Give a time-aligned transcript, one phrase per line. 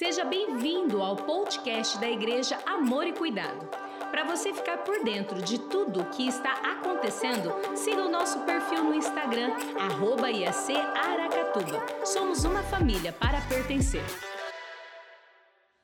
[0.00, 3.68] Seja bem-vindo ao podcast da Igreja Amor e Cuidado.
[4.10, 8.82] Para você ficar por dentro de tudo o que está acontecendo, siga o nosso perfil
[8.82, 12.06] no Instagram, arroba IAC Aracatuba.
[12.06, 14.02] Somos uma família para pertencer.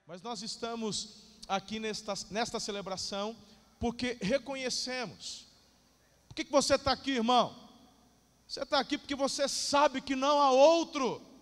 [0.07, 3.37] Mas nós estamos aqui nesta, nesta celebração
[3.79, 5.47] porque reconhecemos.
[6.27, 7.55] Por que, que você está aqui, irmão?
[8.49, 11.36] Você está aqui porque você sabe que não há outro.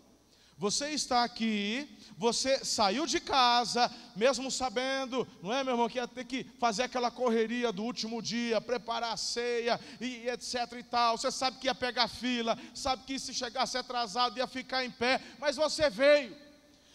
[0.57, 6.07] Você está aqui, você saiu de casa, mesmo sabendo, não é, meu irmão, que ia
[6.07, 11.19] ter que fazer aquela correria do último dia, preparar a ceia e etc e tal.
[11.19, 15.21] Você sabe que ia pegar fila, sabe que se chegasse atrasado ia ficar em pé,
[15.41, 16.37] mas você veio.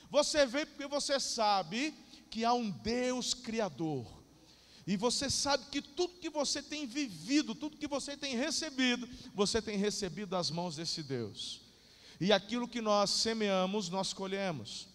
[0.10, 1.94] Você veio porque você sabe
[2.30, 4.20] que há um Deus criador.
[4.88, 9.62] E você sabe que tudo que você tem vivido, tudo que você tem recebido, você
[9.62, 11.69] tem recebido das mãos desse Deus.
[12.20, 14.88] E aquilo que nós semeamos, nós colhemos.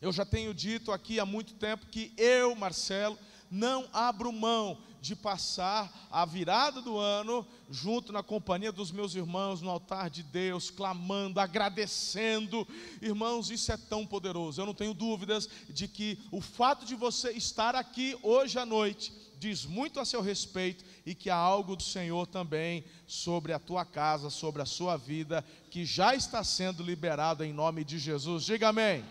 [0.00, 3.18] Eu já tenho dito aqui há muito tempo que eu, Marcelo,
[3.50, 9.60] não abro mão de passar a virada do ano junto na companhia dos meus irmãos
[9.60, 12.66] no altar de Deus, clamando, agradecendo.
[13.00, 14.60] Irmãos, isso é tão poderoso.
[14.60, 19.12] Eu não tenho dúvidas de que o fato de você estar aqui hoje à noite
[19.42, 23.84] diz muito a seu respeito e que há algo do Senhor também sobre a tua
[23.84, 28.44] casa, sobre a sua vida, que já está sendo liberado em nome de Jesus.
[28.44, 29.04] Diga amém.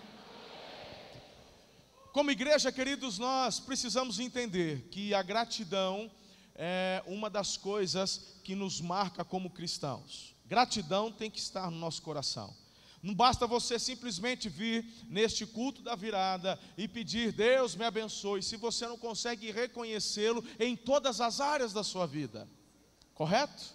[2.14, 6.09] Como igreja, queridos, nós precisamos entender que a gratidão
[6.56, 10.34] é uma das coisas que nos marca como cristãos.
[10.46, 12.56] Gratidão tem que estar no nosso coração.
[13.02, 18.58] Não basta você simplesmente vir neste culto da virada e pedir, Deus me abençoe, se
[18.58, 22.48] você não consegue reconhecê-lo em todas as áreas da sua vida,
[23.16, 23.74] correto?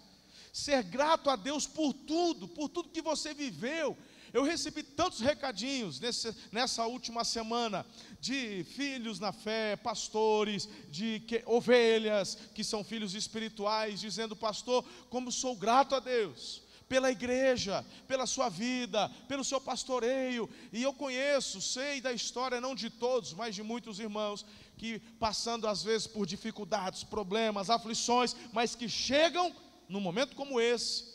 [0.53, 3.97] Ser grato a Deus por tudo, por tudo que você viveu.
[4.33, 7.85] Eu recebi tantos recadinhos nesse, nessa última semana
[8.19, 15.31] de filhos na fé, pastores, de que, ovelhas que são filhos espirituais, dizendo, pastor, como
[15.31, 20.49] sou grato a Deus pela igreja, pela sua vida, pelo seu pastoreio.
[20.71, 24.45] E eu conheço, sei da história, não de todos, mas de muitos irmãos,
[24.77, 29.53] que passando às vezes por dificuldades, problemas, aflições, mas que chegam
[29.87, 31.05] num momento como esse,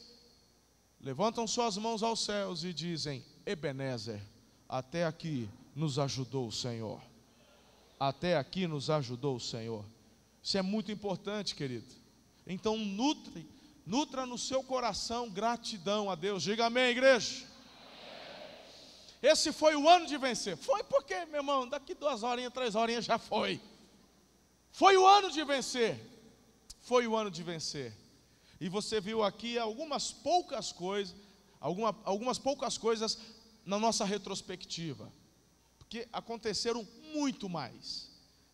[1.00, 4.20] levantam suas mãos aos céus e dizem: Ebenezer,
[4.68, 7.00] até aqui nos ajudou o Senhor.
[7.98, 9.84] Até aqui nos ajudou o Senhor.
[10.42, 11.94] Isso é muito importante, querido.
[12.46, 13.46] Então, nutre
[13.84, 16.42] Nutra no seu coração gratidão a Deus.
[16.42, 17.46] Diga amém, igreja.
[19.22, 20.56] Esse foi o ano de vencer.
[20.56, 23.60] Foi porque, meu irmão, daqui duas horinhas, três horinhas já foi.
[24.72, 26.00] Foi o ano de vencer.
[26.80, 27.96] Foi o ano de vencer.
[28.60, 31.14] E você viu aqui algumas poucas coisas,
[31.60, 33.18] alguma, algumas poucas coisas
[33.64, 35.12] na nossa retrospectiva.
[35.78, 38.10] Porque aconteceram muito mais.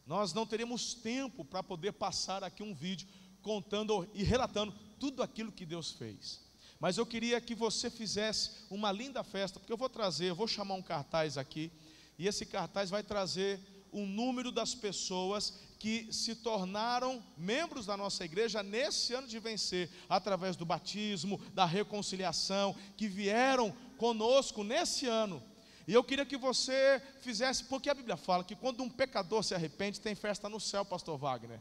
[0.06, 3.06] Nós não teremos tempo para poder passar aqui um vídeo
[3.43, 6.41] contando e relatando tudo aquilo que Deus fez.
[6.81, 10.47] Mas eu queria que você fizesse uma linda festa, porque eu vou trazer, eu vou
[10.47, 11.72] chamar um cartaz aqui,
[12.19, 13.60] e esse cartaz vai trazer
[13.91, 19.91] o número das pessoas que se tornaram membros da nossa igreja nesse ano de vencer,
[20.08, 25.42] através do batismo, da reconciliação, que vieram conosco nesse ano.
[25.87, 29.54] E eu queria que você fizesse, porque a Bíblia fala que quando um pecador se
[29.54, 31.60] arrepende, tem festa no céu, pastor Wagner.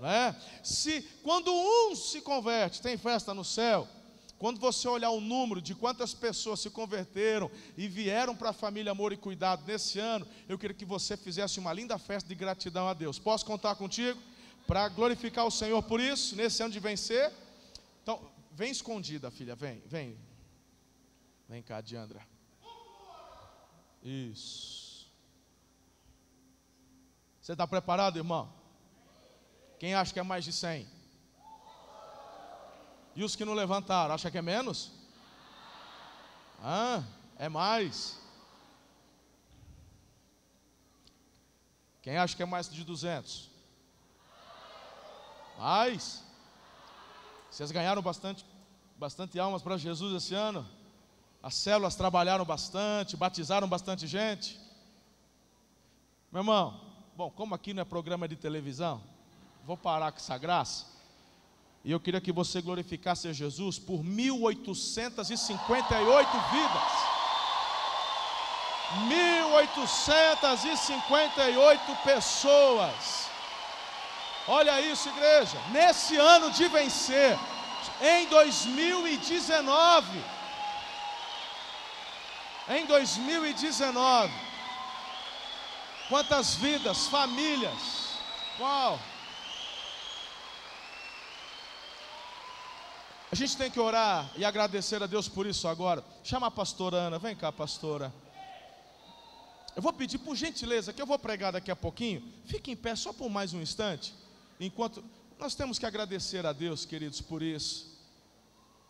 [0.00, 0.34] É?
[0.64, 3.88] Se quando um se converte, tem festa no céu.
[4.38, 8.90] Quando você olhar o número de quantas pessoas se converteram e vieram para a família
[8.90, 12.88] Amor e Cuidado nesse ano, eu queria que você fizesse uma linda festa de gratidão
[12.88, 13.20] a Deus.
[13.20, 14.20] Posso contar contigo
[14.66, 17.32] para glorificar o Senhor por isso, nesse ano de vencer?
[18.02, 18.20] Então,
[18.50, 20.18] vem escondida, filha, vem, vem.
[21.48, 22.26] Vem cá, Diandra.
[24.02, 25.08] Isso.
[27.40, 28.52] Você está preparado, irmão?
[29.82, 30.86] Quem acha que é mais de 100?
[33.16, 34.92] E os que não levantaram, acha que é menos?
[36.62, 37.02] Ah,
[37.36, 38.16] é mais.
[42.00, 43.50] Quem acha que é mais de 200?
[45.58, 46.22] Mais.
[47.50, 48.46] Vocês ganharam bastante,
[48.96, 50.64] bastante almas para Jesus esse ano?
[51.42, 54.60] As células trabalharam bastante, batizaram bastante gente.
[56.30, 56.80] Meu irmão,
[57.16, 59.02] bom, como aqui não é programa de televisão,
[59.66, 60.86] vou parar com essa graça.
[61.84, 66.92] E eu queria que você glorificasse a Jesus por 1858 vidas.
[69.08, 73.26] 1858 pessoas.
[74.46, 75.58] Olha isso, igreja.
[75.70, 77.36] Nesse ano de vencer,
[78.00, 80.24] em 2019,
[82.68, 84.52] em 2019,
[86.12, 88.18] Quantas vidas, famílias.
[88.60, 89.00] Uau!
[93.32, 96.04] A gente tem que orar e agradecer a Deus por isso agora.
[96.22, 98.12] Chama a pastora Ana, vem cá, pastora.
[99.74, 102.22] Eu vou pedir por gentileza que eu vou pregar daqui a pouquinho.
[102.44, 104.12] Fique em pé só por mais um instante.
[104.60, 105.02] Enquanto
[105.38, 107.90] nós temos que agradecer a Deus, queridos, por isso.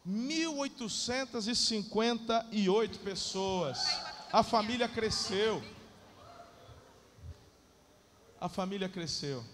[0.04, 3.78] 1858 pessoas.
[4.32, 5.62] A família cresceu.
[8.40, 9.44] A família cresceu.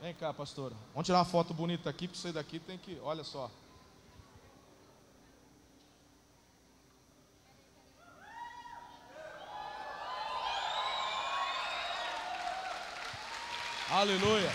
[0.00, 0.74] Vem cá, pastora.
[0.94, 3.50] Vamos tirar uma foto bonita aqui, porque você daqui tem que, olha só.
[13.94, 14.50] Aleluia.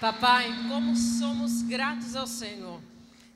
[0.00, 2.80] Papai, como somos gratos ao Senhor.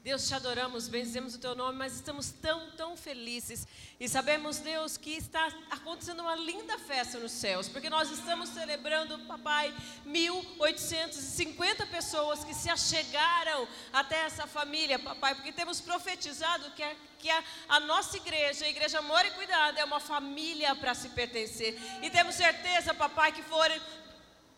[0.06, 3.66] Deus, te adoramos, benzemos o teu nome, mas estamos tão, tão felizes.
[3.98, 9.18] E sabemos, Deus, que está acontecendo uma linda festa nos céus, porque nós estamos celebrando,
[9.26, 9.74] papai,
[10.06, 17.28] 1.850 pessoas que se achegaram até essa família, papai, porque temos profetizado que a, que
[17.28, 21.76] a, a nossa igreja, a Igreja Amor e Cuidado, é uma família para se pertencer.
[22.00, 23.74] E temos certeza, papai, que foram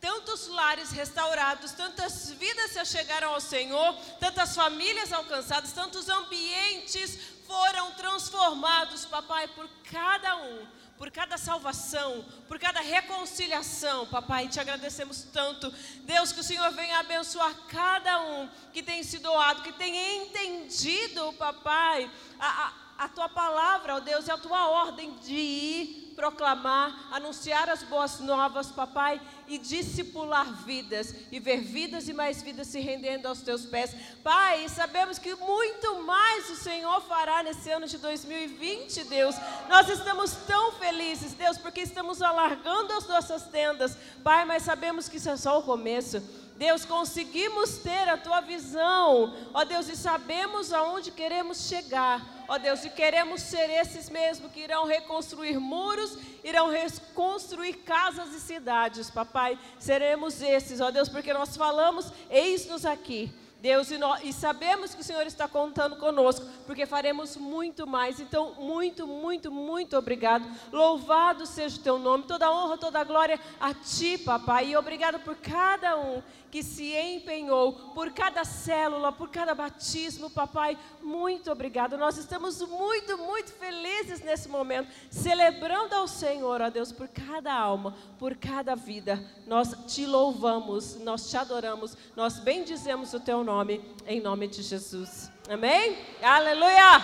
[0.01, 7.93] tantos lares restaurados, tantas vidas se achegaram ao Senhor, tantas famílias alcançadas, tantos ambientes foram
[7.93, 10.67] transformados, papai, por cada um,
[10.97, 15.73] por cada salvação, por cada reconciliação, papai, te agradecemos tanto.
[16.03, 21.33] Deus, que o Senhor venha abençoar cada um que tem se doado, que tem entendido,
[21.35, 27.09] papai, a, a, a tua palavra, ó Deus, e a tua ordem de ir proclamar,
[27.13, 32.81] anunciar as boas novas, papai, e discipular vidas, e ver vidas e mais vidas se
[32.81, 33.95] rendendo aos teus pés.
[34.25, 39.37] Pai, sabemos que muito mais o Senhor fará nesse ano de 2020, Deus.
[39.69, 45.19] Nós estamos tão felizes, Deus, porque estamos alargando as nossas tendas, Pai, mas sabemos que
[45.19, 46.21] isso é só o começo.
[46.59, 52.85] Deus, conseguimos ter a tua visão, ó Deus, e sabemos aonde queremos chegar, ó Deus,
[52.85, 59.57] e queremos ser esses mesmo que irão reconstruir muros, irão reconstruir casas e cidades, papai.
[59.79, 63.33] Seremos esses, ó Deus, porque nós falamos, eis-nos aqui.
[63.61, 68.21] Deus, e, nós, e, sabemos que o Senhor está contando conosco, porque faremos muito mais.
[68.21, 70.49] Então, muito, muito, muito obrigado.
[70.71, 74.69] Louvado seja o teu nome, toda honra, toda glória a ti, papai.
[74.69, 76.23] E obrigado por cada um
[76.53, 80.79] que se empenhou, por cada célula, por cada batismo, papai.
[81.03, 81.99] Muito obrigado.
[81.99, 87.95] Nós estamos muito, muito felizes nesse momento, celebrando ao Senhor, ó Deus, por cada alma,
[88.19, 89.23] por cada vida.
[89.47, 94.63] Nós te louvamos, nós te adoramos, nós bendizemos o teu nome nome, em nome de
[94.63, 95.33] Jesus.
[95.49, 95.97] Amém?
[96.23, 97.03] Aleluia!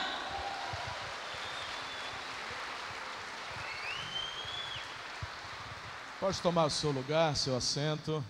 [6.20, 8.22] Pode tomar o seu lugar, seu assento.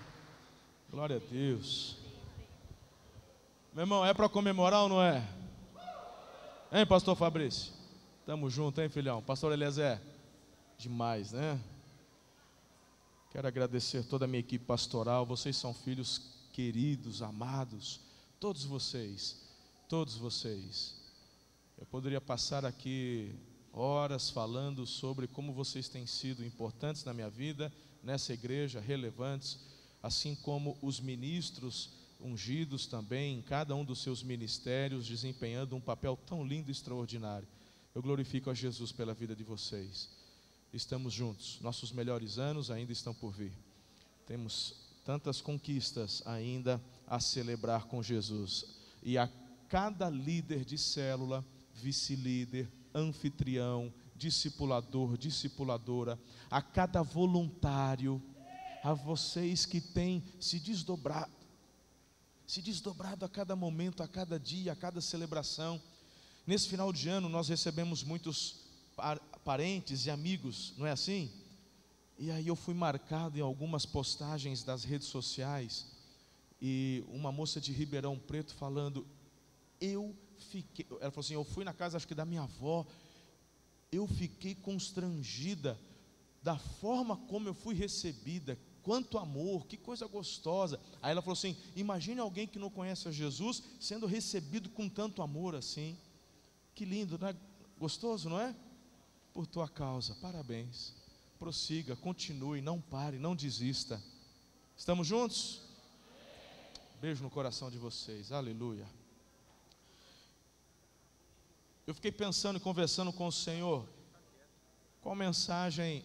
[0.93, 1.97] Glória a Deus.
[3.73, 5.21] Meu irmão, é para comemorar ou não é?
[6.71, 7.73] Hein, pastor Fabrício?
[8.25, 9.21] Tamo junto, hein, filhão?
[9.23, 10.01] Pastor Eliezer?
[10.79, 11.59] Demais, né?
[13.33, 15.27] Quero agradecer toda a minha equipe pastoral.
[15.27, 18.01] Vocês são filhos queridos, amados
[18.39, 19.43] todos vocês,
[19.89, 20.95] todos vocês.
[21.77, 23.34] Eu poderia passar aqui
[23.73, 27.73] horas falando sobre como vocês têm sido importantes na minha vida,
[28.05, 29.58] nessa igreja, relevantes,
[30.01, 36.17] assim como os ministros ungidos também, em cada um dos seus ministérios, desempenhando um papel
[36.25, 37.49] tão lindo e extraordinário.
[37.93, 40.08] Eu glorifico a Jesus pela vida de vocês.
[40.73, 43.53] Estamos juntos, nossos melhores anos ainda estão por vir.
[44.25, 48.65] Temos tantas conquistas ainda a celebrar com Jesus.
[49.03, 49.29] E a
[49.69, 51.44] cada líder de célula,
[51.75, 56.19] vice-líder, anfitrião, discipulador, discipuladora,
[56.51, 58.23] a cada voluntário,
[58.82, 61.32] a vocês que têm se desdobrado,
[62.46, 65.81] se desdobrado a cada momento, a cada dia, a cada celebração.
[66.46, 68.61] Nesse final de ano nós recebemos muitos
[69.44, 71.31] parentes e amigos, não é assim?
[72.19, 75.87] E aí eu fui marcado em algumas postagens das redes sociais
[76.61, 79.06] e uma moça de Ribeirão Preto falando,
[79.81, 80.17] eu
[80.51, 82.87] fiquei, ela falou assim, eu fui na casa acho que da minha avó,
[83.91, 85.79] eu fiquei constrangida
[86.43, 90.79] da forma como eu fui recebida, quanto amor, que coisa gostosa.
[91.01, 95.23] Aí ela falou assim: imagine alguém que não conhece a Jesus sendo recebido com tanto
[95.23, 95.97] amor assim.
[96.75, 97.37] Que lindo, não é?
[97.79, 98.55] Gostoso, não é?
[99.33, 100.93] Por tua causa, parabéns.
[101.44, 104.03] Prossiga, continue, não pare, não desista.
[104.74, 105.60] Estamos juntos?
[107.03, 108.89] Beijo no coração de vocês, aleluia.
[111.86, 113.86] eu fiquei pensando e conversando com o Senhor,
[115.03, 116.03] qual mensagem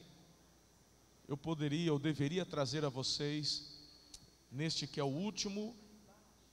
[1.25, 3.79] eu poderia ou deveria trazer a vocês
[4.51, 5.73] neste que é o último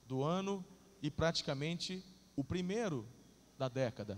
[0.07, 0.63] do ano
[1.01, 2.01] e praticamente
[2.37, 3.05] o primeiro
[3.57, 4.17] da década.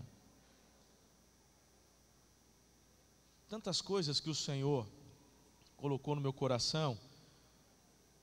[3.50, 4.88] Tantas coisas que o Senhor
[5.76, 6.96] colocou no meu coração,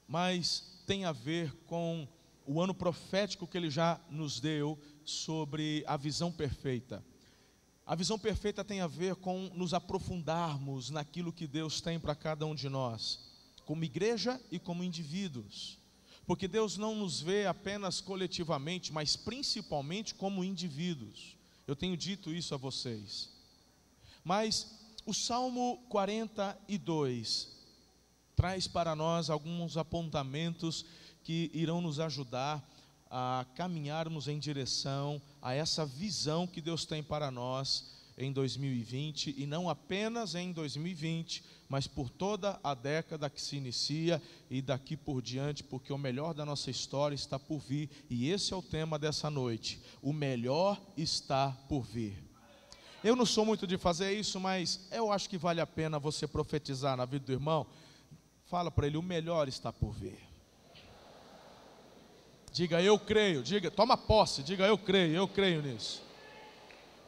[0.06, 2.06] mas tem a ver com
[2.46, 7.04] o ano profético que Ele já nos deu sobre a visão perfeita.
[7.84, 12.46] A visão perfeita tem a ver com nos aprofundarmos naquilo que Deus tem para cada
[12.46, 13.18] um de nós,
[13.64, 15.76] como igreja e como indivíduos.
[16.24, 21.36] Porque Deus não nos vê apenas coletivamente, mas principalmente como indivíduos.
[21.66, 23.28] Eu tenho dito isso a vocês.
[24.22, 27.48] Mas o Salmo 42
[28.34, 30.84] traz para nós alguns apontamentos
[31.22, 32.68] que irão nos ajudar
[33.08, 39.46] a caminharmos em direção a essa visão que Deus tem para nós em 2020 e
[39.46, 44.20] não apenas em 2020, mas por toda a década que se inicia
[44.50, 48.52] e daqui por diante, porque o melhor da nossa história está por vir e esse
[48.52, 49.80] é o tema dessa noite.
[50.02, 52.25] O melhor está por vir.
[53.06, 56.26] Eu não sou muito de fazer isso, mas eu acho que vale a pena você
[56.26, 57.64] profetizar na vida do irmão.
[58.46, 60.18] Fala para ele: o melhor está por vir.
[62.50, 66.02] Diga eu creio, diga, toma posse, diga eu creio, eu creio nisso.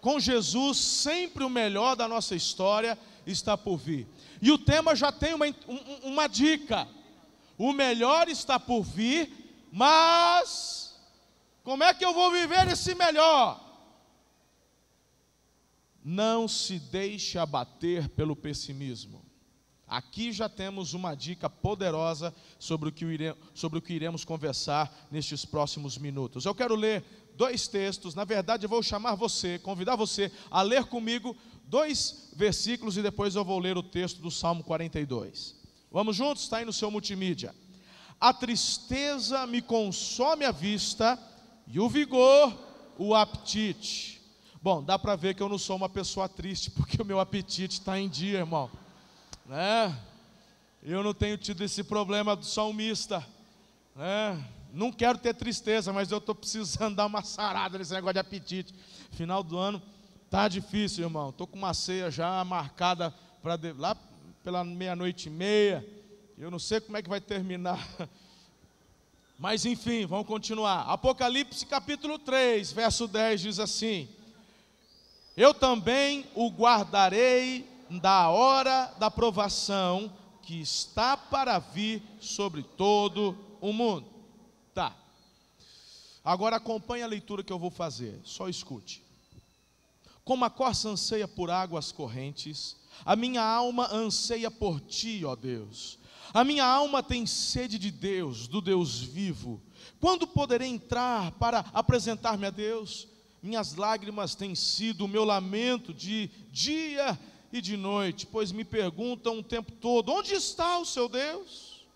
[0.01, 4.07] Com Jesus, sempre o melhor da nossa história está por vir.
[4.41, 5.47] E o tema já tem uma,
[6.05, 6.87] uma dica:
[7.59, 10.97] o melhor está por vir, mas
[11.65, 13.68] como é que eu vou viver esse melhor?
[16.11, 19.23] Não se deixe abater pelo pessimismo.
[19.87, 25.07] Aqui já temos uma dica poderosa sobre o, que iremos, sobre o que iremos conversar
[25.11, 26.47] nestes próximos minutos.
[26.47, 27.05] Eu quero ler
[27.37, 31.37] dois textos, na verdade eu vou chamar você, convidar você a ler comigo
[31.67, 35.57] dois versículos e depois eu vou ler o texto do Salmo 42.
[35.93, 36.45] Vamos juntos?
[36.45, 37.55] Está aí no seu multimídia.
[38.19, 41.19] A tristeza me consome a vista
[41.67, 42.59] e o vigor
[42.97, 44.18] o apetite.
[44.61, 47.81] Bom, dá para ver que eu não sou uma pessoa triste, porque o meu apetite
[47.81, 48.71] está em dia, irmão
[49.49, 49.99] né?
[50.83, 53.27] Eu não tenho tido esse problema do salmista,
[53.97, 54.45] né?
[54.73, 58.75] Não quero ter tristeza, mas eu estou precisando dar uma sarada nesse negócio de apetite.
[59.13, 59.83] Final do ano
[60.31, 61.31] tá difícil, irmão.
[61.31, 63.13] Estou com uma ceia já marcada
[63.43, 63.97] para lá
[64.45, 65.87] pela meia-noite e meia.
[66.37, 67.89] Eu não sei como é que vai terminar.
[69.39, 70.83] Mas enfim, vamos continuar.
[70.83, 74.09] Apocalipse capítulo 3, verso 10 diz assim:
[75.39, 83.73] Eu também o guardarei da hora da provação que está para vir sobre todo o
[83.73, 84.05] mundo.
[84.75, 84.97] Tá.
[86.25, 89.01] Agora acompanhe a leitura que eu vou fazer, só escute.
[90.25, 96.01] Como a corça anseia por águas correntes, a minha alma anseia por ti, ó Deus.
[96.35, 99.63] A minha alma tem sede de Deus, do Deus vivo.
[100.01, 103.07] Quando poderei entrar para apresentar-me a Deus?
[103.43, 107.19] Minhas lágrimas têm sido o meu lamento de dia
[107.53, 111.87] e de noite, pois me perguntam o tempo todo: onde está o seu Deus?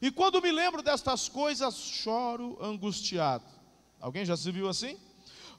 [0.00, 3.44] E quando me lembro destas coisas, choro angustiado.
[4.00, 4.98] Alguém já se viu assim?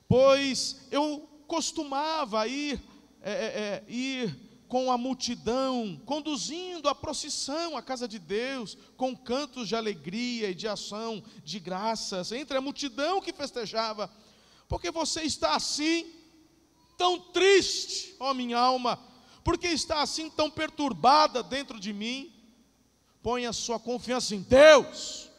[0.07, 2.81] Pois eu costumava ir,
[3.21, 9.15] é, é, é, ir com a multidão, conduzindo a procissão à casa de Deus, com
[9.15, 14.11] cantos de alegria e de ação de graças, entre a multidão que festejava,
[14.73, 16.03] porque você está assim,
[16.97, 18.99] tão triste, ó minha alma,
[19.43, 22.33] porque está assim tão perturbada dentro de mim?
[23.21, 25.29] Põe a sua confiança em Deus,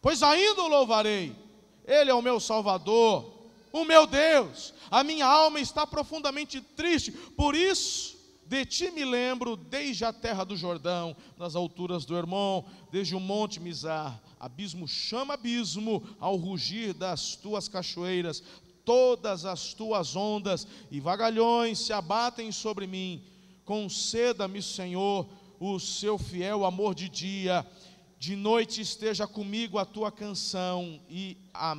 [0.00, 1.36] pois ainda o louvarei,
[1.84, 3.30] Ele é o meu Salvador,
[3.70, 9.56] o meu Deus, a minha alma está profundamente triste, por isso de ti me lembro
[9.56, 14.20] desde a terra do Jordão, nas alturas do Hermon, desde o monte Mizar.
[14.40, 18.42] Abismo chama abismo ao rugir das tuas cachoeiras
[18.90, 23.22] todas as tuas ondas e vagalhões se abatem sobre mim.
[23.64, 25.28] Conceda-me, Senhor,
[25.60, 27.64] o seu fiel amor de dia.
[28.18, 31.76] De noite esteja comigo a tua canção e a,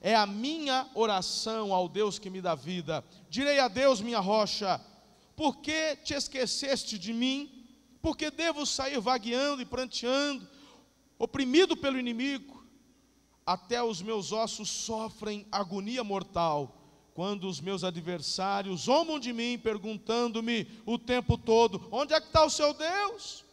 [0.00, 3.04] é a minha oração ao Deus que me dá vida.
[3.28, 4.80] Direi a Deus, minha rocha,
[5.36, 7.64] por que te esqueceste de mim?
[8.02, 10.48] Porque devo sair vagueando e pranteando,
[11.16, 12.59] oprimido pelo inimigo?
[13.46, 16.76] Até os meus ossos sofrem agonia mortal,
[17.14, 22.44] quando os meus adversários zombam de mim, perguntando-me o tempo todo: onde é que está
[22.44, 23.44] o seu Deus?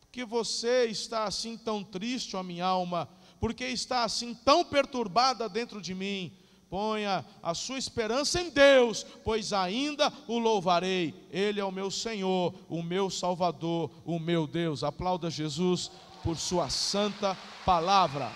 [0.00, 3.08] Porque você está assim tão triste, ó minha alma,
[3.40, 6.32] porque está assim tão perturbada dentro de mim,
[6.70, 11.14] Ponha a sua esperança em Deus, pois ainda o louvarei.
[11.30, 14.84] Ele é o meu Senhor, o meu Salvador, o meu Deus.
[14.84, 15.90] Aplauda Jesus
[16.22, 18.30] por sua santa palavra.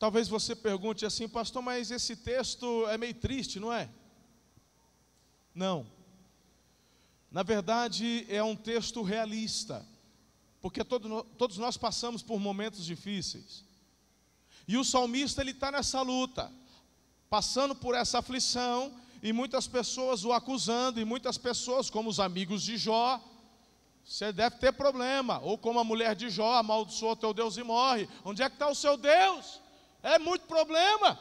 [0.00, 3.86] Talvez você pergunte assim, pastor, mas esse texto é meio triste, não é?
[5.54, 5.86] Não.
[7.30, 9.86] Na verdade, é um texto realista,
[10.62, 13.62] porque todo, todos nós passamos por momentos difíceis.
[14.66, 16.50] E o salmista ele está nessa luta,
[17.28, 22.62] passando por essa aflição, e muitas pessoas o acusando, e muitas pessoas, como os amigos
[22.62, 23.22] de Jó,
[24.02, 28.08] você deve ter problema, ou como a mulher de Jó, amaldiçoa teu Deus e morre.
[28.24, 29.60] Onde é que está o seu Deus?
[30.02, 31.18] É muito problema.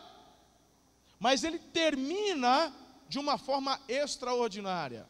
[1.19, 2.74] Mas ele termina
[3.07, 5.07] de uma forma extraordinária.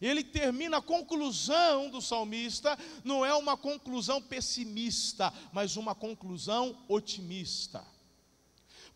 [0.00, 7.84] Ele termina a conclusão do salmista, não é uma conclusão pessimista, mas uma conclusão otimista.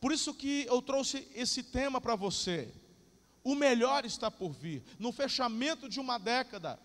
[0.01, 2.73] Por isso que eu trouxe esse tema para você.
[3.43, 4.83] O melhor está por vir.
[4.99, 6.79] No fechamento de uma década,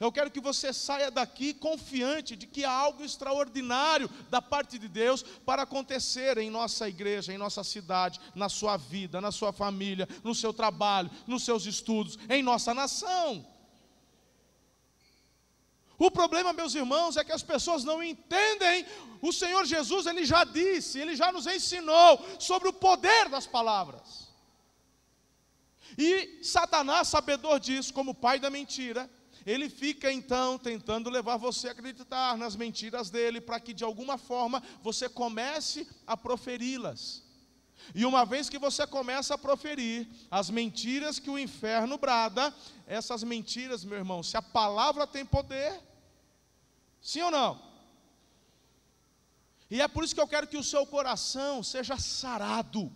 [0.00, 4.86] eu quero que você saia daqui confiante de que há algo extraordinário da parte de
[4.86, 10.08] Deus para acontecer em nossa igreja, em nossa cidade, na sua vida, na sua família,
[10.22, 13.44] no seu trabalho, nos seus estudos, em nossa nação.
[15.98, 18.86] O problema, meus irmãos, é que as pessoas não entendem.
[19.20, 24.28] O Senhor Jesus, ele já disse, ele já nos ensinou sobre o poder das palavras.
[25.96, 29.10] E Satanás, sabedor disso, como pai da mentira,
[29.48, 34.18] ele fica então tentando levar você a acreditar nas mentiras dele, para que de alguma
[34.18, 37.22] forma você comece a proferi-las.
[37.94, 42.54] E uma vez que você começa a proferir as mentiras que o inferno brada,
[42.86, 45.80] essas mentiras, meu irmão, se a palavra tem poder,
[47.00, 47.58] sim ou não?
[49.70, 52.92] E é por isso que eu quero que o seu coração seja sarado,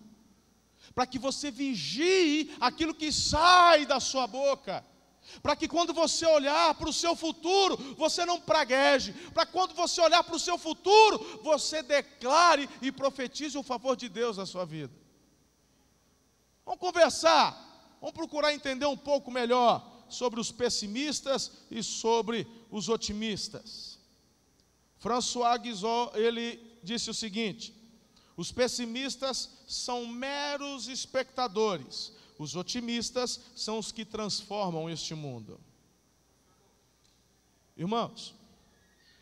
[0.95, 4.92] para que você vigie aquilo que sai da sua boca
[5.41, 10.01] para que quando você olhar para o seu futuro, você não pragueje, para quando você
[10.01, 14.65] olhar para o seu futuro, você declare e profetize o favor de Deus na sua
[14.65, 14.93] vida.
[16.65, 23.99] Vamos conversar, vamos procurar entender um pouco melhor sobre os pessimistas e sobre os otimistas.
[24.99, 27.75] François Guizot, ele disse o seguinte:
[28.37, 35.61] os pessimistas são meros espectadores, os otimistas são os que transformam este mundo.
[37.77, 38.35] Irmãos,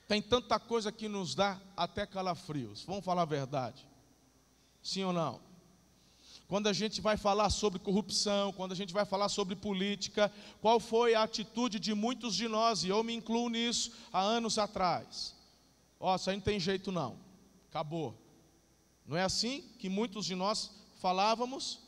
[0.08, 3.86] tem tanta coisa que nos dá até calafrios, vamos falar a verdade.
[4.82, 5.40] Sim ou não?
[6.48, 10.80] Quando a gente vai falar sobre corrupção, quando a gente vai falar sobre política, qual
[10.80, 15.32] foi a atitude de muitos de nós, e eu me incluo nisso, há anos atrás?
[16.00, 17.16] Ó, oh, isso aí não tem jeito não,
[17.68, 18.16] acabou.
[19.06, 21.78] Não é assim que muitos de nós falávamos?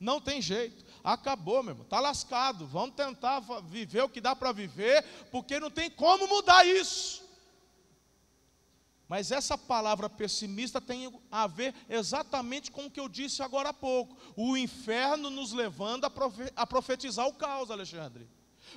[0.00, 0.82] Não tem jeito.
[1.04, 1.84] Acabou, meu irmão.
[1.84, 2.66] Está lascado.
[2.66, 7.22] Vamos tentar viver o que dá para viver, porque não tem como mudar isso.
[9.06, 13.74] Mas essa palavra pessimista tem a ver exatamente com o que eu disse agora há
[13.74, 14.16] pouco.
[14.36, 16.06] O inferno nos levando
[16.56, 18.26] a profetizar o caos, Alexandre.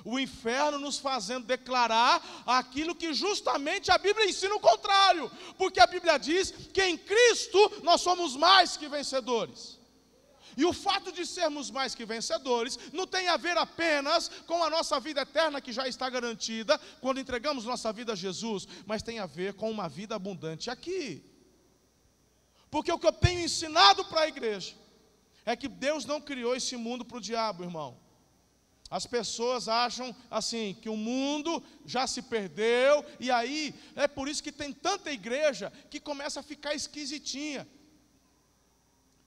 [0.04, 5.30] O inferno nos fazendo declarar aquilo que justamente a Bíblia ensina o contrário.
[5.56, 9.78] Porque a Bíblia diz que em Cristo nós somos mais que vencedores.
[10.56, 14.70] E o fato de sermos mais que vencedores não tem a ver apenas com a
[14.70, 19.18] nossa vida eterna que já está garantida quando entregamos nossa vida a Jesus, mas tem
[19.18, 21.24] a ver com uma vida abundante aqui.
[22.70, 24.74] Porque o que eu tenho ensinado para a igreja
[25.44, 28.04] é que Deus não criou esse mundo para o diabo, irmão.
[28.90, 34.42] As pessoas acham assim que o mundo já se perdeu e aí é por isso
[34.42, 37.66] que tem tanta igreja que começa a ficar esquisitinha.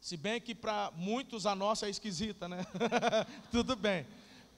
[0.01, 2.65] Se bem que para muitos a nossa é esquisita, né?
[3.51, 4.05] Tudo bem.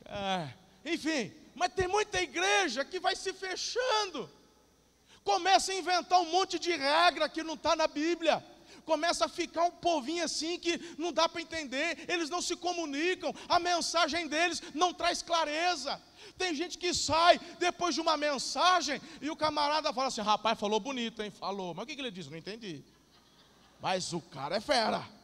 [0.06, 0.50] É,
[0.86, 4.30] enfim, mas tem muita igreja que vai se fechando.
[5.24, 8.44] Começa a inventar um monte de regra que não está na Bíblia.
[8.86, 13.34] Começa a ficar um povinho assim que não dá para entender, eles não se comunicam,
[13.48, 16.02] a mensagem deles não traz clareza.
[16.38, 20.80] Tem gente que sai depois de uma mensagem e o camarada fala assim: rapaz, falou
[20.80, 21.30] bonito, hein?
[21.30, 22.32] Falou, mas o que, que ele disse?
[22.32, 22.84] Não entendi.
[23.80, 25.19] Mas o cara é fera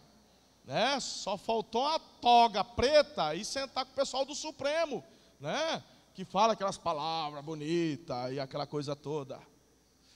[0.65, 0.99] né?
[0.99, 5.03] Só faltou uma toga preta e sentar com o pessoal do Supremo,
[5.39, 5.83] né?
[6.13, 9.39] Que fala aquelas palavras bonitas e aquela coisa toda.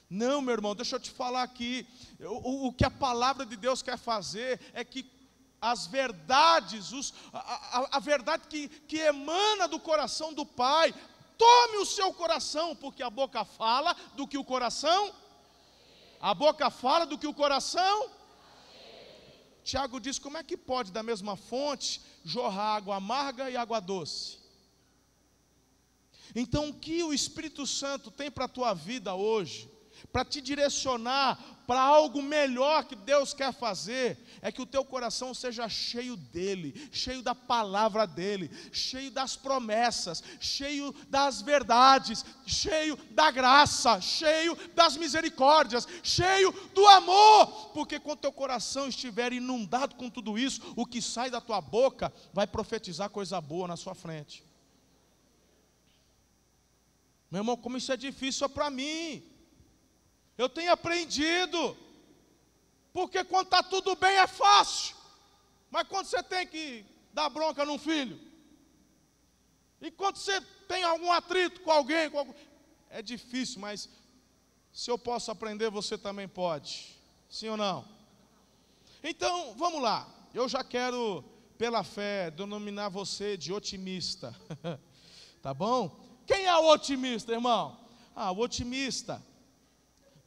[0.08, 1.86] Não, meu irmão, deixa eu te falar aqui.
[2.20, 5.08] O, o que a palavra de Deus quer fazer é que
[5.60, 10.92] as verdades, os, a, a, a verdade que, que emana do coração do Pai,
[11.38, 15.12] tome o seu coração, porque a boca fala do que o coração.
[16.20, 18.10] A boca fala do que o coração.
[19.70, 24.38] Tiago diz: como é que pode da mesma fonte jorrar água amarga e água doce?
[26.34, 29.70] Então, o que o Espírito Santo tem para a tua vida hoje,
[30.12, 35.32] para te direcionar para algo melhor que Deus quer fazer, é que o teu coração
[35.32, 43.30] seja cheio dele, cheio da palavra dele, cheio das promessas, cheio das verdades, cheio da
[43.30, 50.36] graça, cheio das misericórdias, cheio do amor, porque quando teu coração estiver inundado com tudo
[50.36, 54.42] isso, o que sai da tua boca vai profetizar coisa boa na sua frente.
[57.30, 59.29] Meu irmão, como isso é difícil para mim.
[60.40, 61.76] Eu tenho aprendido.
[62.94, 64.96] Porque quando está tudo bem é fácil.
[65.70, 68.18] Mas quando você tem que dar bronca num filho,
[69.82, 72.32] e quando você tem algum atrito com alguém, com algum...
[72.88, 73.88] é difícil, mas
[74.72, 76.96] se eu posso aprender, você também pode.
[77.28, 77.86] Sim ou não?
[79.04, 80.08] Então, vamos lá.
[80.32, 81.22] Eu já quero,
[81.58, 84.34] pela fé, denominar você de otimista.
[85.42, 86.00] tá bom?
[86.26, 87.78] Quem é o otimista, irmão?
[88.16, 89.22] Ah, o otimista.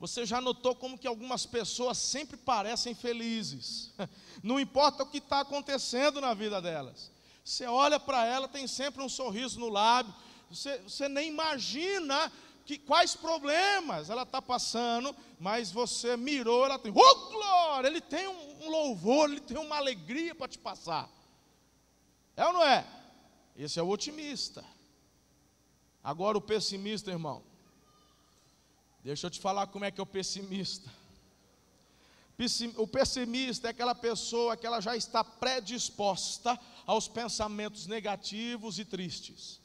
[0.03, 3.89] Você já notou como que algumas pessoas sempre parecem felizes.
[4.43, 7.09] Não importa o que está acontecendo na vida delas.
[7.41, 10.13] Você olha para ela, tem sempre um sorriso no lábio.
[10.49, 12.29] Você, você nem imagina
[12.65, 18.27] que, quais problemas ela está passando, mas você mirou, ela tem, oh glória, ele tem
[18.27, 21.09] um, um louvor, ele tem uma alegria para te passar.
[22.35, 22.85] É ou não é?
[23.55, 24.65] Esse é o otimista.
[26.03, 27.52] Agora o pessimista, irmão.
[29.03, 30.89] Deixa eu te falar como é que é o pessimista.
[32.77, 39.61] O pessimista é aquela pessoa que ela já está predisposta aos pensamentos negativos e tristes.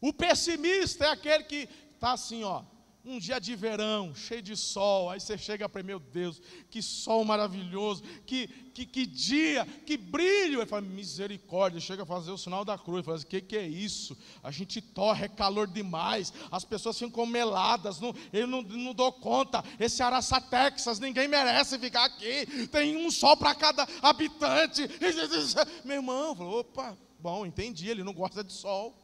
[0.00, 2.64] O pessimista é aquele que está assim, ó,
[3.04, 7.24] um dia de verão, cheio de sol, aí você chega para meu Deus, que sol
[7.24, 10.60] maravilhoso, que, que, que dia, que brilho.
[10.60, 13.66] Ele fala, misericórdia, chega a fazer o sinal da cruz, fala, o que, que é
[13.66, 14.16] isso?
[14.42, 19.12] A gente torre, é calor demais, as pessoas ficam meladas, não, eu não, não dou
[19.12, 24.88] conta, esse Araçá, Texas, ninguém merece ficar aqui, tem um sol para cada habitante.
[25.84, 28.96] Meu irmão falou, opa, bom, entendi, ele não gosta de sol.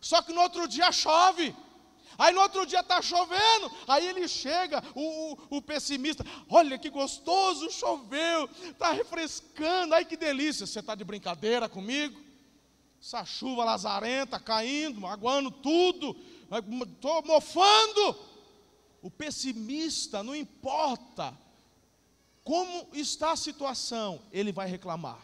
[0.00, 1.54] Só que no outro dia chove.
[2.16, 6.90] Aí no outro dia está chovendo, aí ele chega, o, o, o, pessimista, olha que
[6.90, 12.18] gostoso, choveu, está refrescando, ai que delícia, você está de brincadeira comigo?
[13.00, 16.16] Essa chuva lazarenta caindo, magoando tudo,
[16.82, 18.18] estou mofando.
[19.00, 21.36] O pessimista, não importa
[22.42, 25.20] como está a situação, ele vai reclamar.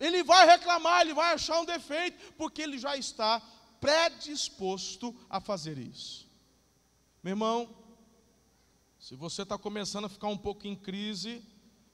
[0.00, 3.42] Ele vai reclamar, ele vai achar um defeito, porque ele já está
[3.82, 6.24] predisposto a fazer isso.
[7.20, 7.68] Meu irmão,
[8.96, 11.42] se você está começando a ficar um pouco em crise,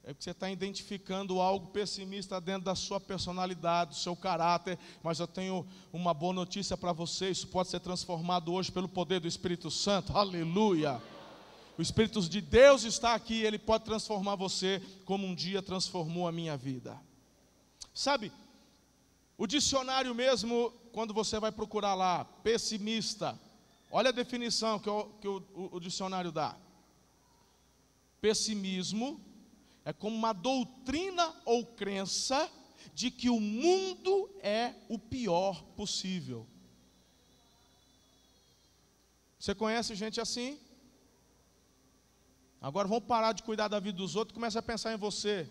[0.05, 5.19] é porque você está identificando algo pessimista dentro da sua personalidade, do seu caráter, mas
[5.19, 9.27] eu tenho uma boa notícia para você: isso pode ser transformado hoje pelo poder do
[9.27, 11.03] Espírito Santo, aleluia.
[11.79, 16.33] O Espírito de Deus está aqui, ele pode transformar você como um dia transformou a
[16.33, 17.01] minha vida.
[17.95, 18.31] Sabe,
[19.39, 23.39] o dicionário mesmo, quando você vai procurar lá, pessimista,
[23.91, 26.57] olha a definição que, o, que o, o, o dicionário dá.
[28.21, 29.21] Pessimismo
[29.85, 32.51] é como uma doutrina ou crença
[32.95, 36.47] de que o mundo é o pior possível.
[39.39, 40.59] Você conhece gente assim?
[42.61, 45.49] Agora vamos parar de cuidar da vida dos outros e começa a pensar em você.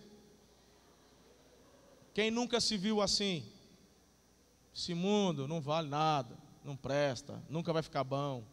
[2.12, 3.50] Quem nunca se viu assim?
[4.78, 8.44] Esse mundo não vale nada, não presta, nunca vai ficar bom.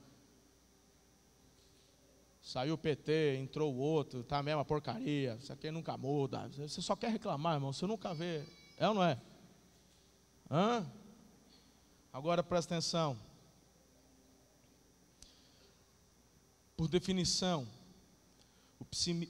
[2.41, 6.49] Saiu o PT, entrou o outro, tá a mesma porcaria, isso aqui nunca muda.
[6.49, 8.43] Você só quer reclamar, irmão, você nunca vê.
[8.75, 9.21] É ou não é?
[10.49, 10.91] Hã?
[12.11, 13.15] Agora presta atenção.
[16.75, 17.67] Por definição,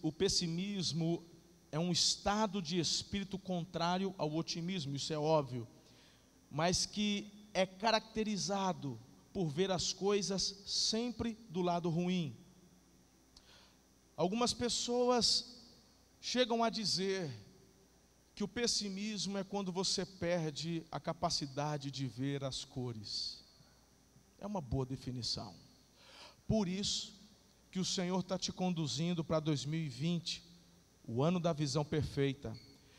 [0.02, 1.26] o pessimismo
[1.74, 5.68] é um estado de espírito contrário ao otimismo, isso é óbvio
[6.56, 8.98] mas que é caracterizado
[9.34, 12.34] por ver as coisas sempre do lado ruim.
[14.16, 15.54] Algumas pessoas
[16.22, 17.30] chegam a dizer
[18.34, 23.44] que o pessimismo é quando você perde a capacidade de ver as cores.
[24.40, 25.54] É uma boa definição.
[26.48, 27.20] Por isso
[27.70, 30.42] que o Senhor está te conduzindo para 2020,
[31.04, 32.58] o ano da visão perfeita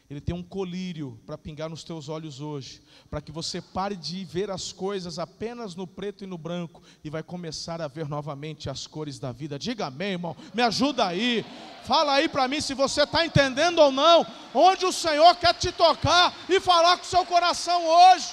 [0.09, 4.25] Ele tem um colírio para pingar nos teus olhos hoje, para que você pare de
[4.25, 8.71] ver as coisas apenas no preto e no branco e vai começar a ver novamente
[8.71, 9.59] as cores da vida.
[9.59, 10.37] Diga amém, irmão.
[10.55, 11.45] Me ajuda aí.
[11.85, 15.73] Fala aí para mim se você está entendendo ou não, onde o Senhor quer te
[15.73, 18.33] tocar e falar com o seu coração hoje.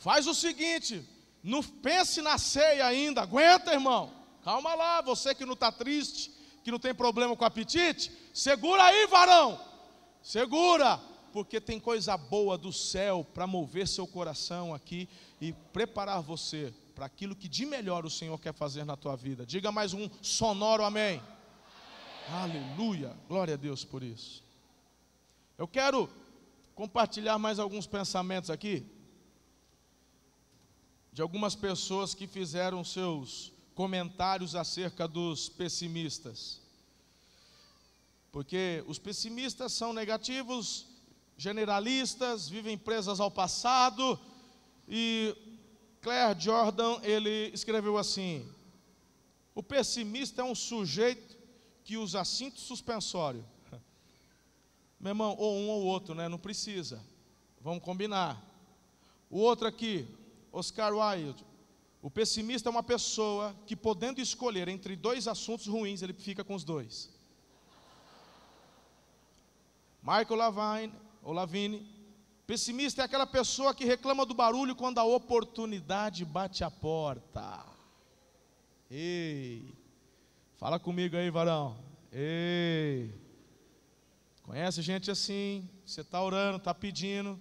[0.00, 1.08] Faz o seguinte,
[1.44, 4.12] não pense na ceia ainda, aguenta, irmão.
[4.42, 6.37] Calma lá, você que não está triste
[6.68, 9.58] que não tem problema com apetite, segura aí, varão.
[10.22, 10.98] Segura,
[11.32, 15.08] porque tem coisa boa do céu para mover seu coração aqui
[15.40, 19.46] e preparar você para aquilo que de melhor o Senhor quer fazer na tua vida.
[19.46, 21.22] Diga mais um sonoro amém.
[22.28, 22.62] amém.
[22.74, 23.16] Aleluia.
[23.26, 24.44] Glória a Deus por isso.
[25.56, 26.06] Eu quero
[26.74, 28.84] compartilhar mais alguns pensamentos aqui
[31.14, 36.60] de algumas pessoas que fizeram seus comentários acerca dos pessimistas.
[38.32, 40.84] Porque os pessimistas são negativos,
[41.36, 44.18] generalistas, vivem presas ao passado,
[44.88, 45.32] e
[46.00, 48.44] Claire Jordan, ele escreveu assim:
[49.54, 51.36] O pessimista é um sujeito
[51.84, 53.44] que usa cinto suspensório.
[54.98, 56.28] Meu irmão, ou um ou outro, né?
[56.28, 57.00] Não precisa.
[57.60, 58.42] Vamos combinar.
[59.30, 60.04] O outro aqui,
[60.50, 61.46] Oscar Wilde.
[62.00, 66.54] O pessimista é uma pessoa que, podendo escolher entre dois assuntos ruins, ele fica com
[66.54, 67.10] os dois.
[70.00, 71.86] Michael Lavine, ou Lavine,
[72.46, 77.66] pessimista é aquela pessoa que reclama do barulho quando a oportunidade bate a porta.
[78.90, 79.74] Ei,
[80.56, 81.76] fala comigo aí, varão.
[82.12, 83.12] Ei,
[84.44, 85.68] conhece gente assim?
[85.84, 87.38] Você está orando, está pedindo,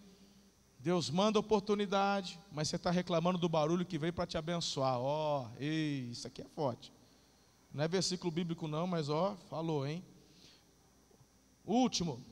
[0.87, 4.97] Deus manda oportunidade, mas você está reclamando do barulho que veio para te abençoar.
[4.97, 6.93] Ó, oh, isso aqui é forte.
[7.73, 10.01] Não é versículo bíblico não, mas ó, falou, hein?
[11.65, 12.23] Último.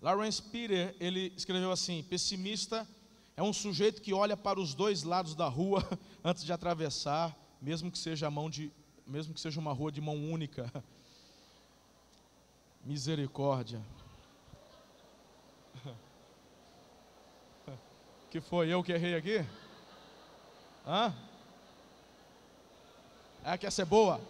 [0.00, 2.88] Lawrence Peter, ele escreveu assim: pessimista
[3.36, 5.82] é um sujeito que olha para os dois lados da rua
[6.22, 8.70] antes de atravessar, mesmo que seja mão de,
[9.04, 10.72] mesmo que seja uma rua de mão única.
[12.86, 13.82] Misericórdia.
[18.36, 19.42] Que foi eu que errei aqui?
[20.86, 21.10] Hã?
[23.42, 24.20] É, quer ser boa?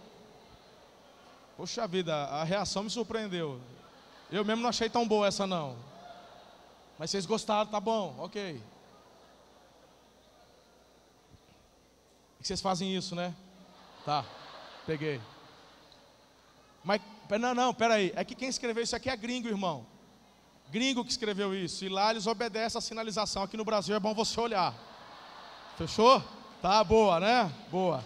[1.57, 3.61] Poxa vida, a reação me surpreendeu.
[4.31, 5.77] Eu mesmo não achei tão boa essa não.
[6.97, 8.63] Mas vocês gostaram, tá bom, ok.
[12.41, 13.35] Vocês fazem isso, né?
[14.05, 14.25] Tá,
[14.87, 15.21] peguei.
[16.85, 17.01] Mas,
[17.41, 18.13] não, não, peraí.
[18.15, 19.85] É que quem escreveu isso aqui é gringo, irmão
[20.71, 21.85] gringo que escreveu isso.
[21.85, 23.43] E lá eles obedecem a sinalização.
[23.43, 24.75] Aqui no Brasil é bom você olhar.
[25.77, 26.23] Fechou?
[26.63, 27.53] Tá boa, né?
[27.71, 28.05] Boa.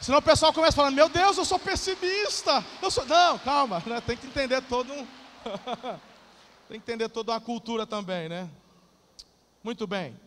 [0.00, 2.64] Senão o pessoal começa falando: Meu Deus, eu sou pessimista.
[2.80, 3.04] Eu sou...
[3.06, 4.00] Não, calma, né?
[4.00, 5.06] tem que entender todo um.
[6.68, 8.48] tem que entender toda uma cultura também, né?
[9.62, 10.18] Muito bem.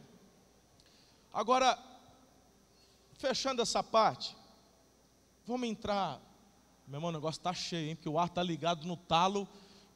[1.33, 1.77] Agora,
[3.17, 4.35] fechando essa parte,
[5.47, 6.19] vamos entrar.
[6.87, 7.95] Meu irmão, o negócio está cheio, hein?
[7.95, 9.47] Porque o ar está ligado no talo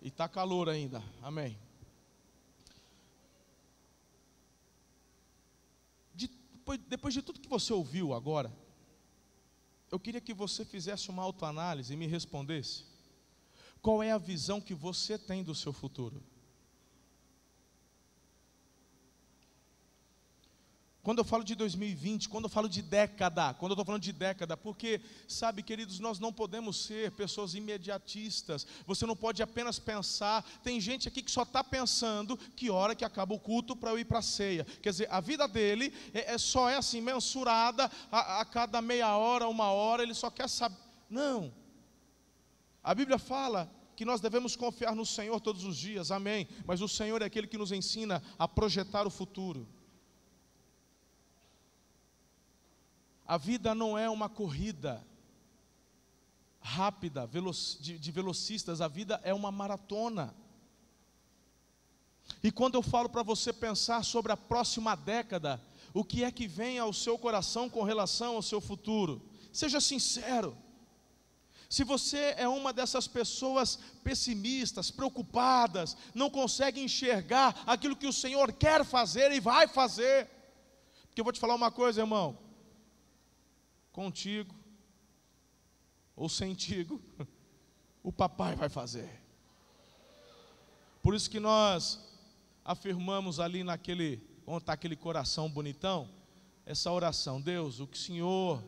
[0.06, 1.04] e está calor ainda.
[1.20, 1.58] Amém.
[6.13, 8.56] De, depois, depois de tudo que você ouviu agora,
[9.91, 12.86] eu queria que você fizesse uma autoanálise e me respondesse.
[13.82, 16.22] Qual é a visão que você tem do seu futuro?
[21.06, 24.12] Quando eu falo de 2020, quando eu falo de década, quando eu estou falando de
[24.12, 28.65] década, porque, sabe, queridos, nós não podemos ser pessoas imediatistas.
[28.88, 30.44] Você não pode apenas pensar.
[30.63, 34.00] Tem gente aqui que só está pensando que hora que acaba o culto para eu
[34.00, 34.65] ir para a ceia.
[34.82, 39.15] Quer dizer, a vida dele é, é só é assim, mensurada a, a cada meia
[39.15, 40.76] hora, uma hora, ele só quer saber.
[41.08, 41.54] Não.
[42.84, 46.48] A Bíblia fala que nós devemos confiar no Senhor todos os dias, amém.
[46.65, 49.68] Mas o Senhor é aquele que nos ensina a projetar o futuro.
[53.28, 55.06] A vida não é uma corrida
[56.60, 57.30] rápida,
[57.80, 60.36] de velocistas, a vida é uma maratona.
[62.44, 65.62] E quando eu falo para você pensar sobre a próxima década,
[65.94, 69.22] o que é que vem ao seu coração com relação ao seu futuro?
[69.52, 70.56] Seja sincero.
[71.68, 78.54] Se você é uma dessas pessoas pessimistas, preocupadas, não consegue enxergar aquilo que o Senhor
[78.54, 80.30] quer fazer e vai fazer,
[81.08, 82.45] porque eu vou te falar uma coisa, irmão
[83.96, 84.54] contigo
[86.18, 87.02] ou sentigo,
[88.04, 89.10] o papai vai fazer.
[91.02, 92.06] Por isso que nós
[92.66, 96.10] afirmamos ali naquele, onde está aquele coração bonitão,
[96.66, 98.62] essa oração: Deus, o que o Senhor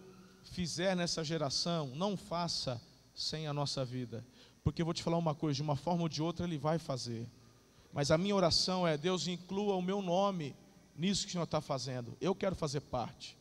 [0.43, 2.81] fizer nessa geração, não faça
[3.13, 4.25] sem a nossa vida.
[4.63, 6.79] Porque eu vou te falar uma coisa, de uma forma ou de outra ele vai
[6.79, 7.29] fazer.
[7.91, 10.55] Mas a minha oração é: Deus inclua o meu nome
[10.95, 12.15] nisso que o Senhor está fazendo.
[12.21, 13.37] Eu quero fazer parte.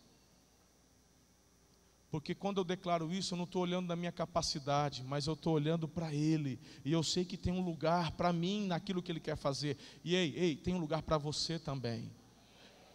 [2.10, 5.54] Porque quando eu declaro isso, eu não estou olhando da minha capacidade, mas eu estou
[5.54, 6.58] olhando para Ele.
[6.84, 9.76] E eu sei que tem um lugar para mim naquilo que Ele quer fazer.
[10.04, 12.10] E ei, ei, tem um lugar para você também.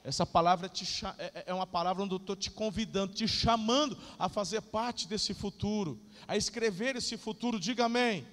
[0.04, 3.98] Essa palavra te, é, é, é uma palavra onde eu estou te convidando, te chamando
[4.18, 7.60] a fazer parte desse futuro, a escrever esse futuro.
[7.60, 8.26] Diga amém.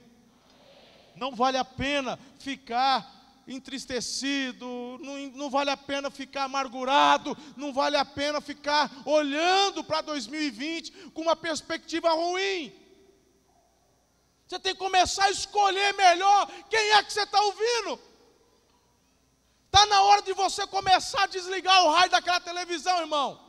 [1.14, 3.17] Não vale a pena ficar
[3.48, 4.66] entristecido,
[5.00, 11.10] não, não, vale a pena ficar amargurado, não vale a pena ficar olhando para 2020
[11.14, 12.72] com uma perspectiva ruim.
[14.46, 17.98] Você tem que começar a escolher melhor quem é que você está ouvindo.
[19.66, 23.48] Está na hora de você começar a desligar o raio daquela televisão, irmão.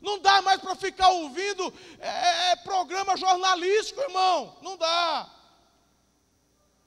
[0.00, 4.56] Não dá mais para ficar ouvindo é, é, programa jornalístico, irmão.
[4.60, 5.30] Não dá.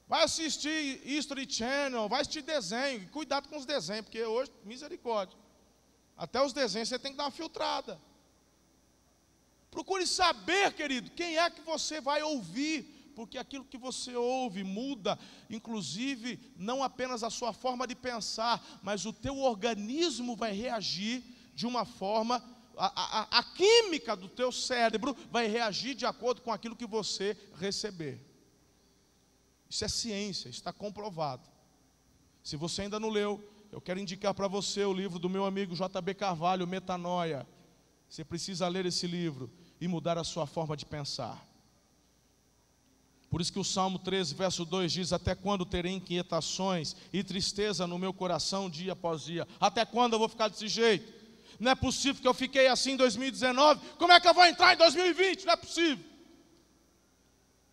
[0.07, 3.07] Vai assistir History Channel, vai assistir desenho.
[3.09, 5.37] Cuidado com os desenhos, porque hoje, misericórdia.
[6.15, 7.99] Até os desenhos você tem que dar uma filtrada.
[9.69, 15.17] Procure saber, querido, quem é que você vai ouvir porque aquilo que você ouve muda,
[15.49, 21.23] inclusive, não apenas a sua forma de pensar, mas o teu organismo vai reagir
[21.55, 22.35] de uma forma,
[22.77, 22.85] a,
[23.21, 28.23] a, a química do teu cérebro vai reagir de acordo com aquilo que você receber.
[29.69, 31.47] Isso é ciência, está comprovado.
[32.43, 35.75] Se você ainda não leu, eu quero indicar para você o livro do meu amigo
[35.75, 37.45] JB Carvalho, Metanoia.
[38.09, 39.51] Você precisa ler esse livro
[39.81, 41.45] e mudar a sua forma de pensar.
[43.29, 47.85] Por isso que o Salmo 13, verso 2 diz: Até quando terei inquietações e tristeza
[47.85, 49.45] no meu coração dia após dia?
[49.59, 51.13] Até quando eu vou ficar desse jeito?
[51.59, 53.81] Não é possível que eu fiquei assim em 2019.
[53.97, 55.45] Como é que eu vou entrar em 2020?
[55.45, 56.05] Não é possível.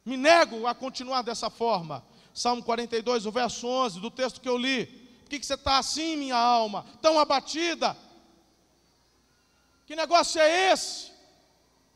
[0.05, 2.05] Me nego a continuar dessa forma.
[2.33, 4.87] Salmo 42, o verso 11 do texto que eu li.
[4.87, 6.85] Por que, que você está assim, minha alma?
[7.01, 7.97] Tão abatida?
[9.87, 11.13] Que negócio é esse?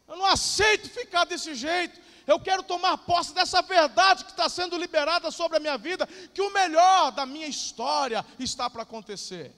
[0.07, 4.77] Eu não aceito ficar desse jeito eu quero tomar posse dessa verdade que está sendo
[4.77, 9.51] liberada sobre a minha vida, que o melhor da minha história está para acontecer.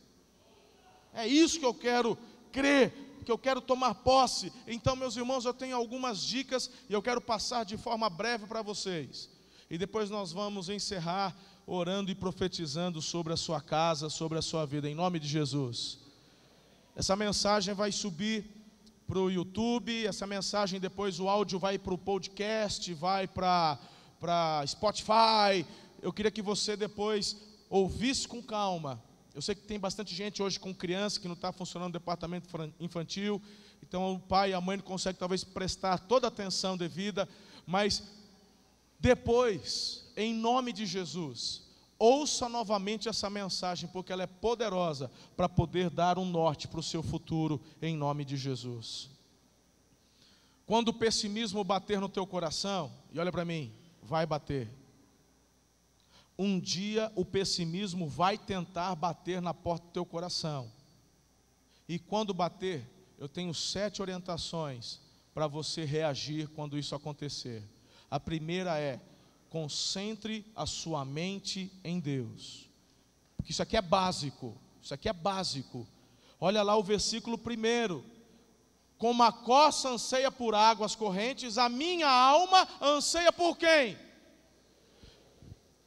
[1.13, 2.17] É isso que eu quero
[2.53, 2.93] crer,
[3.25, 4.53] que eu quero tomar posse.
[4.67, 8.63] Então, meus irmãos, eu tenho algumas dicas e eu quero passar de forma breve para
[8.63, 9.29] vocês.
[9.71, 14.67] E depois nós vamos encerrar orando e profetizando sobre a sua casa, sobre a sua
[14.67, 15.99] vida, em nome de Jesus.
[16.97, 18.45] Essa mensagem vai subir
[19.07, 23.79] para o YouTube, essa mensagem depois o áudio vai para o podcast, vai para
[24.67, 25.65] Spotify.
[26.03, 27.37] Eu queria que você depois
[27.69, 29.03] ouvisse com calma.
[29.35, 32.49] Eu sei que tem bastante gente hoje com criança que não está funcionando o departamento
[32.81, 33.41] infantil,
[33.83, 37.29] então o pai e a mãe não conseguem talvez prestar toda a atenção devida,
[37.67, 38.03] mas
[38.99, 41.63] depois, em nome de Jesus,
[41.99, 46.83] ouça novamente essa mensagem, porque ela é poderosa para poder dar um norte para o
[46.83, 49.11] seu futuro, em nome de Jesus.
[50.67, 54.80] Quando o pessimismo bater no teu coração, e olha para mim, vai bater.
[56.43, 60.73] Um dia o pessimismo vai tentar bater na porta do teu coração.
[61.87, 65.01] E quando bater, eu tenho sete orientações
[65.35, 67.63] para você reagir quando isso acontecer.
[68.11, 68.99] A primeira é:
[69.51, 72.71] concentre a sua mente em Deus.
[73.37, 74.57] Porque isso aqui é básico.
[74.81, 75.87] Isso aqui é básico.
[76.41, 78.03] Olha lá o versículo primeiro.
[78.97, 83.99] Como a coça anseia por águas correntes, a minha alma anseia por quem?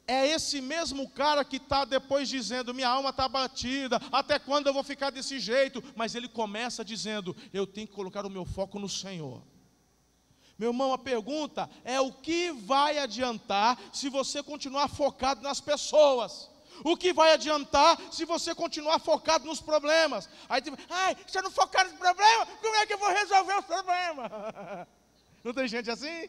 [0.06, 4.74] É esse mesmo cara que está depois dizendo: minha alma está batida, até quando eu
[4.74, 5.82] vou ficar desse jeito?
[5.96, 9.42] Mas ele começa dizendo: eu tenho que colocar o meu foco no Senhor.
[10.58, 16.50] Meu irmão, a pergunta é: o que vai adiantar se você continuar focado nas pessoas?
[16.84, 20.28] O que vai adiantar se você continuar focado nos problemas?
[20.48, 23.58] Aí tipo, ai, se eu não focar nos problemas, como é que eu vou resolver
[23.58, 24.30] os problemas?
[25.44, 26.26] Não tem gente assim?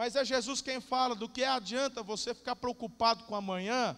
[0.00, 3.94] Mas é Jesus quem fala do que adianta você ficar preocupado com amanhã,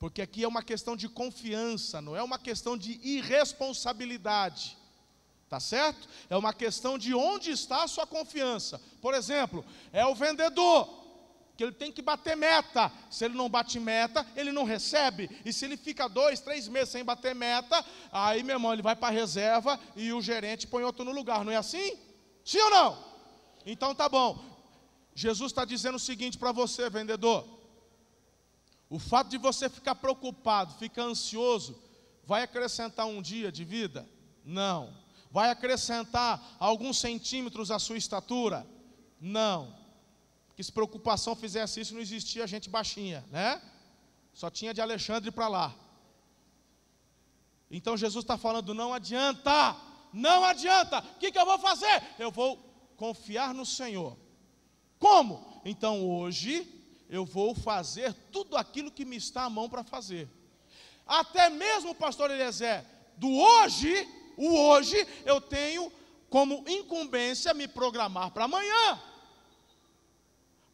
[0.00, 4.76] porque aqui é uma questão de confiança, não é uma questão de irresponsabilidade.
[5.48, 6.08] Tá certo?
[6.28, 8.82] É uma questão de onde está a sua confiança.
[9.00, 10.88] Por exemplo, é o vendedor,
[11.56, 12.90] que ele tem que bater meta.
[13.08, 15.30] Se ele não bate meta, ele não recebe.
[15.44, 18.96] E se ele fica dois, três meses sem bater meta, aí, meu irmão, ele vai
[18.96, 21.44] para a reserva e o gerente põe outro no lugar.
[21.44, 21.96] Não é assim?
[22.44, 23.04] Sim ou não?
[23.64, 24.55] Então tá bom.
[25.16, 27.44] Jesus está dizendo o seguinte para você, vendedor:
[28.88, 31.76] o fato de você ficar preocupado, ficar ansioso,
[32.24, 34.08] vai acrescentar um dia de vida?
[34.44, 35.06] Não
[35.36, 38.66] vai acrescentar alguns centímetros à sua estatura?
[39.20, 39.76] Não.
[40.48, 43.60] Porque se preocupação fizesse isso, não existia gente baixinha, né?
[44.32, 45.74] Só tinha de Alexandre para lá.
[47.70, 49.76] Então Jesus está falando: não adianta,
[50.10, 51.00] não adianta.
[51.00, 52.02] O que, que eu vou fazer?
[52.18, 52.56] Eu vou
[52.96, 54.16] confiar no Senhor.
[54.98, 55.60] Como?
[55.64, 56.66] Então hoje
[57.08, 60.28] eu vou fazer tudo aquilo que me está à mão para fazer.
[61.06, 62.84] Até mesmo, pastor Eliezer,
[63.16, 65.92] do hoje, o hoje, eu tenho
[66.28, 69.00] como incumbência me programar para amanhã.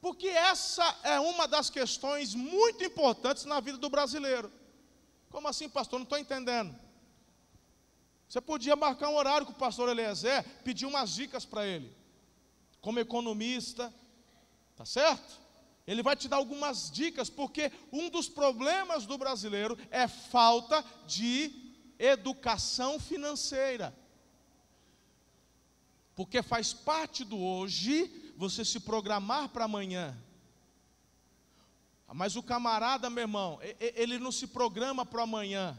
[0.00, 4.50] Porque essa é uma das questões muito importantes na vida do brasileiro.
[5.30, 5.98] Como assim, pastor?
[5.98, 6.74] Não estou entendendo.
[8.28, 11.94] Você podia marcar um horário com o pastor Eliezer, pedir umas dicas para ele,
[12.80, 13.92] como economista,
[14.82, 15.40] tá certo?
[15.86, 21.52] Ele vai te dar algumas dicas, porque um dos problemas do brasileiro é falta de
[22.00, 23.96] educação financeira.
[26.16, 30.20] Porque faz parte do hoje você se programar para amanhã.
[32.12, 35.78] Mas o camarada, meu irmão, ele não se programa para amanhã.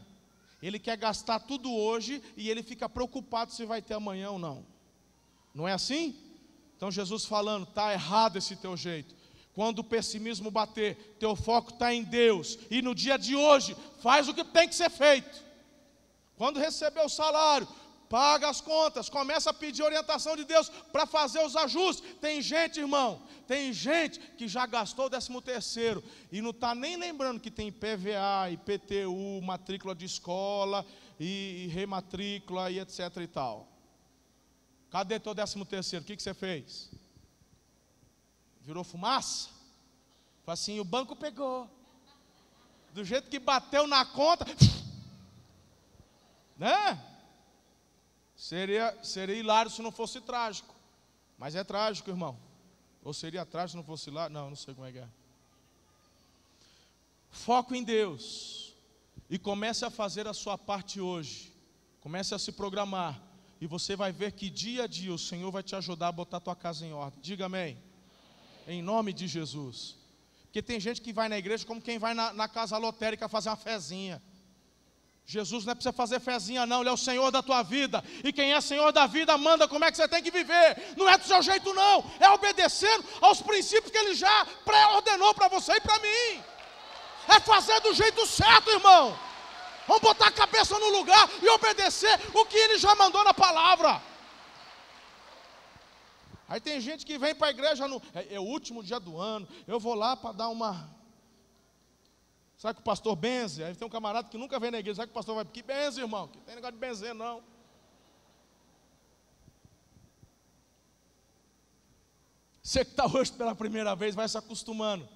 [0.62, 4.66] Ele quer gastar tudo hoje e ele fica preocupado se vai ter amanhã ou não.
[5.54, 6.23] Não é assim?
[6.84, 9.14] Então Jesus falando, tá errado esse teu jeito.
[9.54, 12.58] Quando o pessimismo bater, teu foco está em Deus.
[12.70, 15.42] E no dia de hoje, faz o que tem que ser feito.
[16.36, 17.66] Quando receber o salário,
[18.06, 22.06] paga as contas, começa a pedir orientação de Deus para fazer os ajustes.
[22.20, 26.98] Tem gente, irmão, tem gente que já gastou o décimo terceiro e não está nem
[26.98, 30.84] lembrando que tem PVA, IPTU, matrícula de escola
[31.18, 33.73] e, e rematrícula e etc e tal.
[34.94, 36.04] Cadê teu décimo terceiro?
[36.04, 36.88] O que, que você fez?
[38.60, 39.48] virou fumaça.
[40.44, 41.68] Foi assim, o banco pegou.
[42.92, 44.46] Do jeito que bateu na conta,
[46.56, 47.04] né?
[48.36, 50.72] Seria, seria hilário se não fosse trágico.
[51.36, 52.38] Mas é trágico, irmão.
[53.02, 54.32] Ou seria trágico se não fosse hilário?
[54.32, 55.08] Não, não sei como é que é.
[57.32, 58.76] Foco em Deus.
[59.28, 61.52] E comece a fazer a sua parte hoje.
[62.00, 63.33] Comece a se programar.
[63.64, 66.36] E você vai ver que dia a dia o Senhor vai te ajudar a botar
[66.36, 67.18] a tua casa em ordem.
[67.22, 67.78] Diga amém
[68.68, 69.96] em nome de Jesus.
[70.42, 73.48] Porque tem gente que vai na igreja como quem vai na, na casa lotérica fazer
[73.48, 74.20] uma fezinha.
[75.24, 78.04] Jesus não é para você fazer fezinha, não, Ele é o Senhor da tua vida.
[78.22, 80.94] E quem é Senhor da vida manda como é que você tem que viver.
[80.94, 82.04] Não é do seu jeito, não.
[82.20, 86.44] É obedecendo aos princípios que Ele já pré-ordenou para você e para mim.
[87.28, 89.18] É fazer do jeito certo, irmão.
[89.86, 94.02] Vamos botar a cabeça no lugar e obedecer o que Ele já mandou na palavra.
[96.48, 99.18] Aí tem gente que vem para a igreja, no, é, é, o último dia do
[99.18, 100.88] ano, eu vou lá para dar uma.
[102.56, 103.64] Sabe que o pastor benze?
[103.64, 105.62] Aí tem um camarada que nunca vem na igreja, sabe que o pastor vai, que
[105.62, 107.42] benze, irmão, que tem negócio de benzer, não.
[112.62, 115.06] Você que está hoje pela primeira vez, vai se acostumando.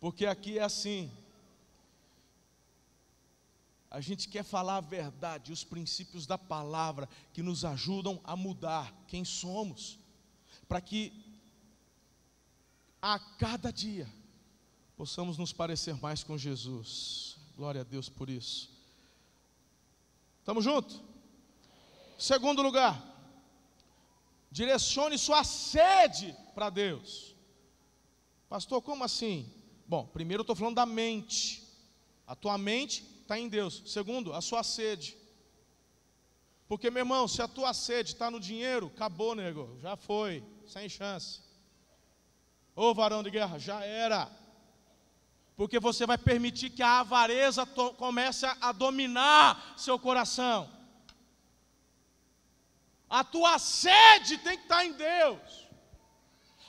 [0.00, 1.12] Porque aqui é assim.
[3.90, 8.92] A gente quer falar a verdade, os princípios da palavra que nos ajudam a mudar
[9.06, 9.98] quem somos,
[10.68, 11.12] para que
[13.00, 14.06] a cada dia
[14.96, 17.38] possamos nos parecer mais com Jesus.
[17.56, 18.70] Glória a Deus por isso.
[20.40, 21.00] Estamos juntos?
[22.18, 23.00] Segundo lugar,
[24.50, 27.34] direcione sua sede para Deus.
[28.48, 29.50] Pastor, como assim?
[29.86, 31.62] Bom, primeiro eu estou falando da mente.
[32.26, 33.82] A tua mente está em Deus.
[33.84, 35.14] Segundo, a sua sede.
[36.66, 39.78] Porque, meu irmão, se a tua sede está no dinheiro, acabou, nego.
[39.82, 41.42] Já foi, sem chance.
[42.74, 44.30] Ô varão de guerra, já era.
[45.56, 47.66] Porque você vai permitir que a avareza
[47.98, 50.70] comece a dominar seu coração.
[53.10, 55.66] A tua sede tem que estar tá em Deus.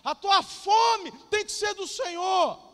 [0.03, 2.68] A tua fome tem que ser do Senhor.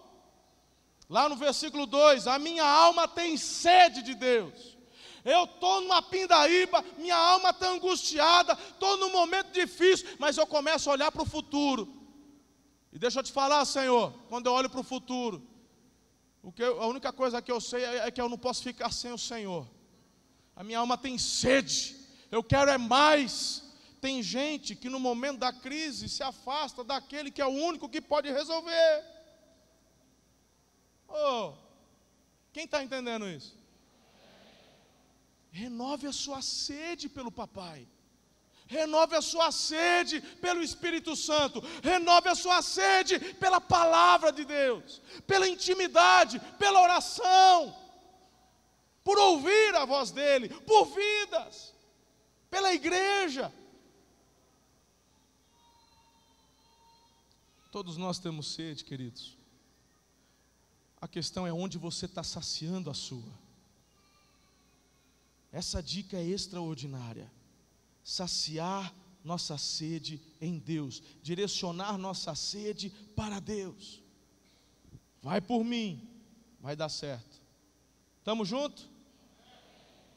[1.09, 4.75] Lá no versículo 2: A minha alma tem sede de Deus.
[5.23, 10.87] Eu estou numa pindaíba, minha alma está angustiada, estou num momento difícil, mas eu começo
[10.87, 11.91] a olhar para o futuro.
[12.93, 15.41] E deixa eu te falar, Senhor, quando eu olho para o futuro,
[16.43, 18.91] o que a única coisa que eu sei é, é que eu não posso ficar
[18.91, 19.67] sem o Senhor.
[20.55, 21.95] A minha alma tem sede,
[22.31, 23.63] eu quero é mais.
[23.99, 27.99] Tem gente que no momento da crise se afasta daquele que é o único que
[27.99, 29.14] pode resolver.
[31.17, 31.53] Oh,
[32.51, 33.57] quem está entendendo isso?
[35.51, 37.87] Renove a sua sede pelo papai.
[38.67, 41.61] Renove a sua sede pelo Espírito Santo.
[41.81, 47.73] Renove a sua sede pela palavra de Deus, pela intimidade, pela oração,
[49.03, 51.73] por ouvir a voz dele, por vidas,
[52.49, 53.53] pela igreja.
[57.71, 59.34] Todos nós temos sede, queridos.
[61.05, 63.31] A questão é onde você está saciando a sua.
[65.51, 67.31] Essa dica é extraordinária.
[68.03, 68.91] Saciar
[69.23, 74.01] nossa sede em Deus, direcionar nossa sede para Deus.
[75.21, 76.09] Vai por mim,
[76.59, 77.39] vai dar certo.
[78.23, 78.89] Tamo junto?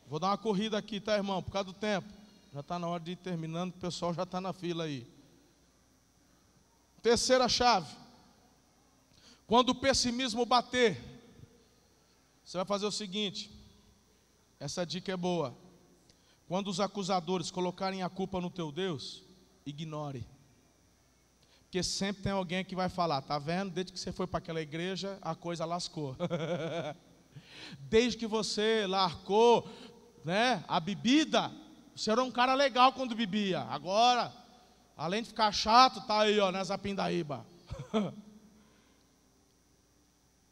[0.08, 1.42] Vou dar uma corrida aqui, tá, irmão?
[1.42, 2.08] Por causa do tempo.
[2.50, 5.06] Já está na hora de ir terminando, o pessoal já está na fila aí.
[7.02, 7.94] Terceira chave.
[9.48, 11.02] Quando o pessimismo bater,
[12.44, 13.50] você vai fazer o seguinte:
[14.60, 15.56] essa dica é boa.
[16.46, 19.24] Quando os acusadores colocarem a culpa no teu Deus,
[19.64, 20.28] ignore.
[21.62, 23.70] Porque sempre tem alguém que vai falar, tá vendo?
[23.70, 26.14] Desde que você foi para aquela igreja, a coisa lascou.
[27.80, 29.66] Desde que você largou,
[30.26, 31.50] né, a bebida,
[31.96, 33.60] você era um cara legal quando bebia.
[33.62, 34.30] Agora,
[34.94, 37.46] além de ficar chato, tá aí, ó, nessa pindaíba.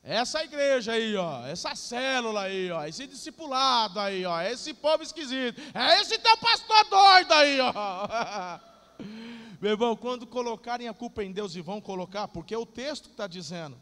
[0.08, 5.60] Essa igreja aí, ó, essa célula aí, ó, esse discipulado aí, ó, esse povo esquisito,
[5.74, 8.60] é esse teu pastor doido aí, ó.
[9.60, 13.06] Meu irmão, quando colocarem a culpa em Deus e vão colocar, porque é o texto
[13.06, 13.76] que está dizendo,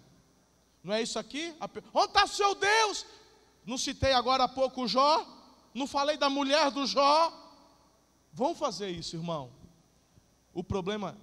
[0.82, 1.54] não é isso aqui?
[1.92, 3.04] Onde está seu Deus?
[3.66, 5.26] Não citei agora há pouco o Jó?
[5.74, 7.30] Não falei da mulher do Jó?
[8.32, 9.52] Vão fazer isso, irmão.
[10.54, 11.18] O problema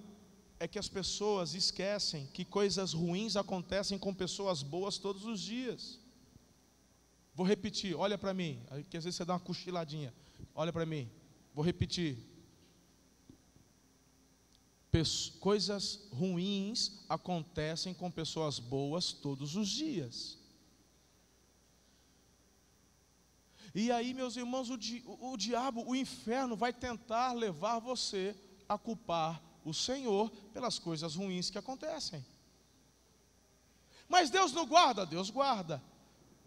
[0.62, 5.98] é que as pessoas esquecem que coisas ruins acontecem com pessoas boas todos os dias.
[7.34, 10.14] Vou repetir, olha para mim, que às vezes você dá uma cochiladinha.
[10.54, 11.10] Olha para mim,
[11.52, 12.16] vou repetir.
[15.40, 20.38] coisas ruins acontecem com pessoas boas todos os dias.
[23.74, 28.36] E aí, meus irmãos, o, di, o diabo, o inferno vai tentar levar você
[28.68, 32.24] a culpar o Senhor pelas coisas ruins que acontecem.
[34.08, 35.82] Mas Deus não guarda, Deus guarda.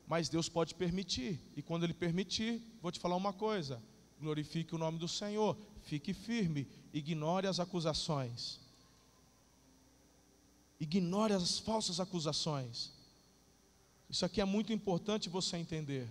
[0.08, 3.82] Mas Deus pode permitir, e quando Ele permitir, vou te falar uma coisa:
[4.20, 8.60] glorifique o nome do Senhor, fique firme, ignore as acusações,
[10.80, 12.92] ignore as falsas acusações.
[14.08, 16.08] Isso aqui é muito importante você entender.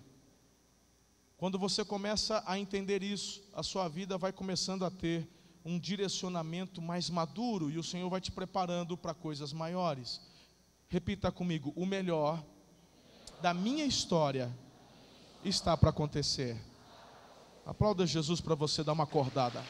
[1.36, 5.28] Quando você começa a entender isso, a sua vida vai começando a ter
[5.64, 10.20] um direcionamento mais maduro e o Senhor vai te preparando para coisas maiores.
[10.88, 12.44] Repita comigo: o melhor
[13.40, 14.54] da minha história
[15.44, 16.60] está para acontecer.
[17.64, 19.64] Aplauda Jesus para você dar uma acordada.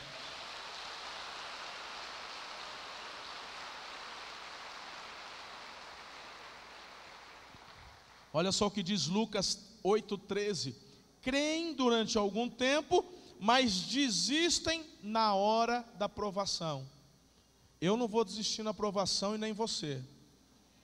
[8.33, 10.75] Olha só o que diz Lucas 8,13:
[11.23, 13.05] creem durante algum tempo,
[13.41, 16.87] mas desistem na hora da provação.
[17.81, 20.03] Eu não vou desistir na provação e nem você.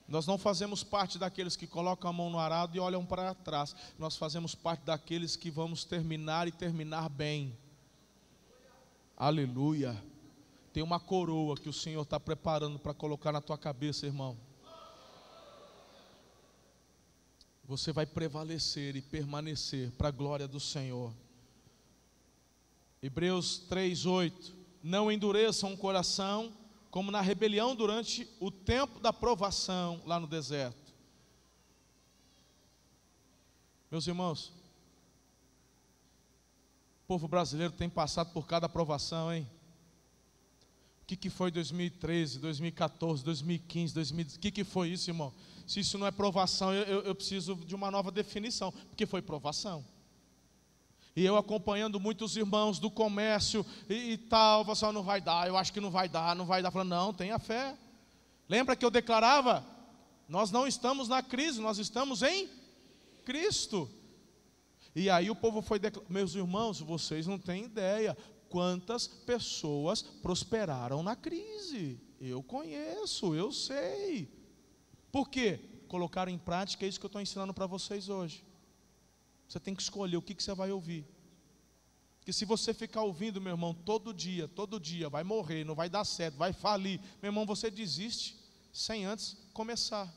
[0.07, 3.77] Nós não fazemos parte daqueles que colocam a mão no arado e olham para trás.
[3.97, 7.57] Nós fazemos parte daqueles que vamos terminar e terminar bem.
[9.17, 10.03] Aleluia.
[10.73, 14.37] Tem uma coroa que o Senhor está preparando para colocar na tua cabeça, irmão.
[17.65, 21.15] Você vai prevalecer e permanecer para a glória do Senhor.
[23.03, 26.53] Hebreus 3:8 Não endureçam o coração
[26.91, 30.93] como na rebelião durante o tempo da provação lá no deserto.
[33.91, 34.53] Meus irmãos,
[37.05, 39.49] o povo brasileiro tem passado por cada provação, hein?
[41.03, 44.37] O que, que foi 2013, 2014, 2015, 2015?
[44.37, 45.35] O que, que foi isso, irmão?
[45.67, 49.21] Se isso não é provação, eu, eu, eu preciso de uma nova definição, porque foi
[49.21, 49.85] provação.
[51.15, 55.49] E eu acompanhando muitos irmãos do comércio e, e tal, você assim, não vai dar,
[55.49, 56.71] eu acho que não vai dar, não vai dar.
[56.71, 57.77] Falando, não, tenha fé.
[58.49, 59.65] Lembra que eu declarava?
[60.29, 62.49] Nós não estamos na crise, nós estamos em
[63.25, 63.91] Cristo.
[64.95, 68.17] E aí o povo foi declarar, meus irmãos, vocês não têm ideia
[68.49, 72.01] quantas pessoas prosperaram na crise.
[72.21, 74.29] Eu conheço, eu sei.
[75.11, 75.61] Por quê?
[75.89, 78.45] Colocaram em prática é isso que eu estou ensinando para vocês hoje.
[79.51, 81.05] Você tem que escolher o que, que você vai ouvir.
[82.19, 85.89] Porque se você ficar ouvindo, meu irmão, todo dia, todo dia, vai morrer, não vai
[85.89, 88.39] dar certo, vai falir, meu irmão, você desiste
[88.73, 90.09] sem antes começar.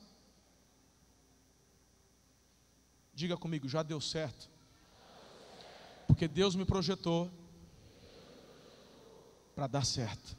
[3.11, 4.47] Diga comigo, já deu certo.
[6.05, 7.31] Porque Deus me projetou
[9.55, 10.37] para dar certo.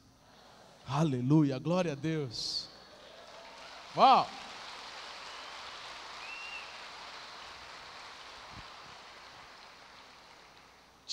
[0.87, 2.69] Aleluia, glória a Deus.
[3.97, 4.44] Uau!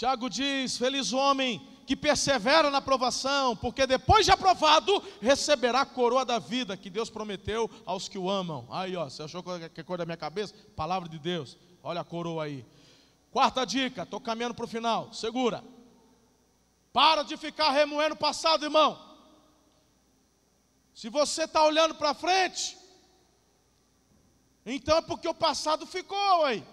[0.02, 5.86] Tiago diz: Feliz o homem que persevera na aprovação, porque depois de aprovado, receberá a
[5.86, 8.68] coroa da vida que Deus prometeu aos que o amam.
[8.72, 10.56] Aí, ó, você achou que é coisa da minha cabeça?
[10.76, 11.56] Palavra de Deus.
[11.84, 12.66] Olha a coroa aí.
[13.30, 15.14] Quarta dica, estou caminhando para o final.
[15.14, 15.64] Segura.
[16.92, 19.00] Para de ficar remoendo o passado, irmão.
[20.96, 22.76] Se você está olhando para frente,
[24.66, 26.66] então é porque o passado ficou aí.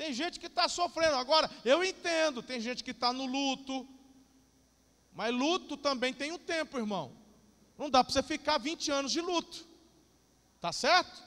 [0.00, 1.16] Tem gente que está sofrendo.
[1.16, 3.86] Agora, eu entendo, tem gente que está no luto.
[5.12, 7.12] Mas luto também tem um tempo, irmão.
[7.76, 9.62] Não dá para você ficar 20 anos de luto.
[10.58, 11.22] Tá certo?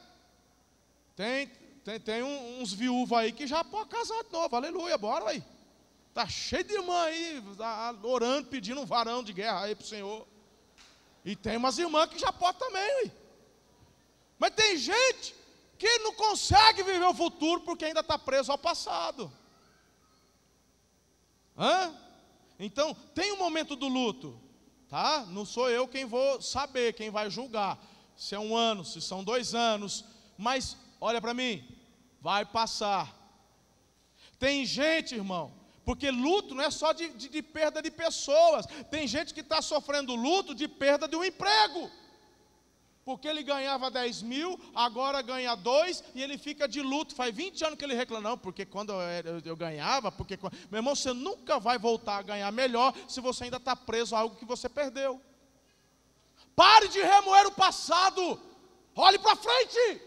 [1.16, 1.52] Tem,
[1.86, 4.56] tem, tem uns viúvos aí que já pode casar de novo.
[4.56, 5.44] Aleluia, bora aí.
[6.12, 7.44] Tá cheio de irmã aí,
[8.02, 10.28] orando, pedindo um varão de guerra aí para o Senhor.
[11.24, 12.82] E tem umas irmãs que já pode também.
[12.82, 13.12] Aí.
[14.40, 15.36] Mas tem gente
[15.84, 19.30] que não consegue viver o futuro porque ainda está preso ao passado.
[21.58, 21.94] Hã?
[22.58, 24.40] Então, tem um momento do luto,
[24.88, 25.26] tá?
[25.28, 27.78] Não sou eu quem vou saber, quem vai julgar.
[28.16, 30.06] Se é um ano, se são dois anos,
[30.38, 31.68] mas olha para mim,
[32.22, 33.14] vai passar.
[34.40, 35.54] Tem gente, irmão,
[35.84, 39.62] porque luto não é só de, de, de perda de pessoas, tem gente que está
[39.62, 41.92] sofrendo luto de perda de um emprego
[43.06, 47.14] porque ele ganhava 10 mil, agora ganha 2 e ele fica de luto.
[47.14, 50.40] Faz 20 anos que ele reclama, não, porque quando eu, eu ganhava, porque.
[50.72, 54.20] Meu irmão, você nunca vai voltar a ganhar melhor se você ainda está preso a
[54.20, 55.22] algo que você perdeu.
[56.56, 58.40] Pare de remoer o passado,
[58.96, 60.02] olhe para frente.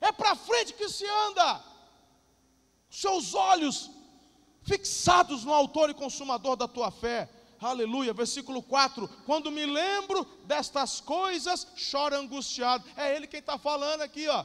[0.00, 1.62] É para frente que se anda.
[2.88, 3.90] Seus olhos
[4.62, 7.28] fixados no Autor e Consumador da tua fé
[7.68, 12.84] aleluia, versículo 4: Quando me lembro destas coisas, choro angustiado.
[12.96, 14.44] É ele quem está falando aqui, ó.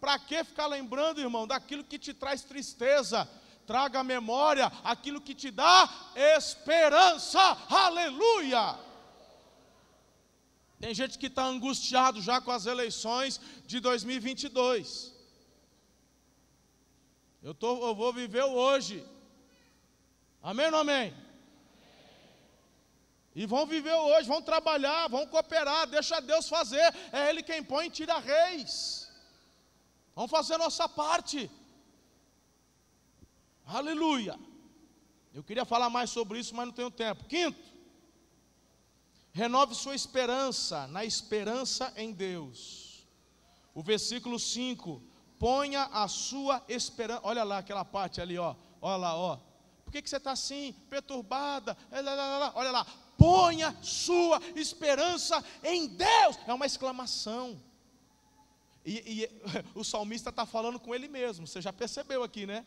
[0.00, 3.28] Para que ficar lembrando, irmão, daquilo que te traz tristeza?
[3.66, 8.78] Traga à memória aquilo que te dá esperança, aleluia.
[10.80, 15.14] Tem gente que está angustiado já com as eleições de 2022.
[17.42, 19.06] Eu, tô, eu vou viver o hoje.
[20.42, 21.14] Amém ou amém?
[23.34, 26.82] E vão viver hoje, vão trabalhar, vão cooperar, deixa Deus fazer.
[27.12, 29.08] É Ele quem põe e tira reis.
[30.14, 31.50] Vamos fazer a nossa parte.
[33.64, 34.38] Aleluia.
[35.32, 37.24] Eu queria falar mais sobre isso, mas não tenho tempo.
[37.24, 37.62] Quinto,
[39.32, 43.06] renove sua esperança na esperança em Deus.
[43.72, 45.00] O versículo 5:
[45.38, 47.20] ponha a sua esperança.
[47.24, 48.56] Olha lá aquela parte ali, ó.
[48.82, 49.38] Olha lá, ó.
[49.84, 51.76] Por que, que você está assim, perturbada?
[52.54, 52.86] Olha lá,
[53.20, 56.38] ponha sua esperança em Deus.
[56.46, 57.60] É uma exclamação.
[58.82, 59.42] E, e
[59.78, 61.46] o salmista está falando com ele mesmo.
[61.46, 62.64] Você já percebeu aqui, né?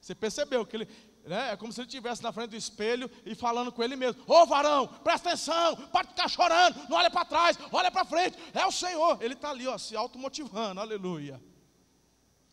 [0.00, 0.88] Você percebeu que ele,
[1.24, 4.22] né, é como se ele estivesse na frente do espelho e falando com ele mesmo:
[4.28, 8.38] Ô varão, presta atenção, para de ficar chorando, não olha para trás, olha para frente,
[8.54, 9.20] é o Senhor.
[9.20, 11.42] Ele está ali, ó, se automotivando, aleluia.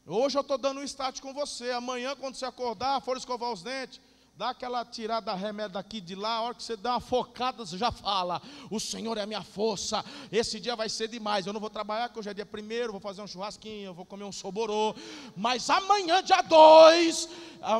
[0.07, 3.61] Hoje eu estou dando um start com você, amanhã, quando você acordar, for escovar os
[3.61, 4.01] dentes,
[4.35, 7.77] Dá aquela tirada remédio daqui de lá, a hora que você dá uma focada, você
[7.77, 10.03] já fala: O Senhor é a minha força.
[10.31, 11.45] Esse dia vai ser demais.
[11.45, 14.23] Eu não vou trabalhar, porque hoje é dia primeiro, vou fazer um churrasquinho, vou comer
[14.23, 14.95] um soborô.
[15.37, 17.29] Mas amanhã, dia dois,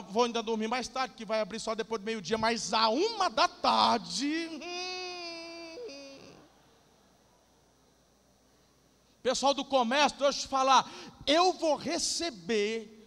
[0.09, 2.37] vou ainda dormir mais tarde, que vai abrir só depois do meio-dia.
[2.37, 4.47] Mas a uma da tarde.
[4.51, 5.03] Hum,
[9.23, 10.87] pessoal do comércio, deixa eu te falar,
[11.25, 13.02] eu vou receber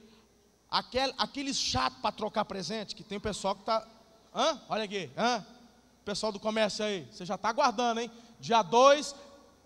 [0.70, 3.86] Aquele, aqueles chato para trocar presente, que tem o pessoal que está.
[4.34, 4.60] Hã?
[4.68, 5.44] Olha aqui, hã?
[6.04, 8.10] Pessoal do comércio aí, você já está aguardando, hein?
[8.38, 9.14] Dia 2,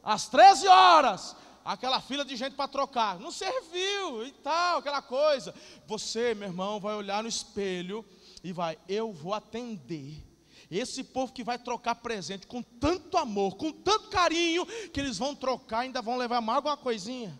[0.03, 3.19] às 13 horas, aquela fila de gente para trocar.
[3.19, 5.55] Não serviu e tal, aquela coisa.
[5.87, 8.05] Você, meu irmão, vai olhar no espelho
[8.45, 10.27] e vai, eu vou atender.
[10.71, 15.35] Esse povo que vai trocar presente com tanto amor, com tanto carinho, que eles vão
[15.35, 17.37] trocar, ainda vão levar mais alguma coisinha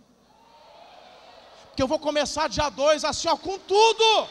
[1.81, 4.29] que eu vou começar dia 2 assim, ó, com tudo.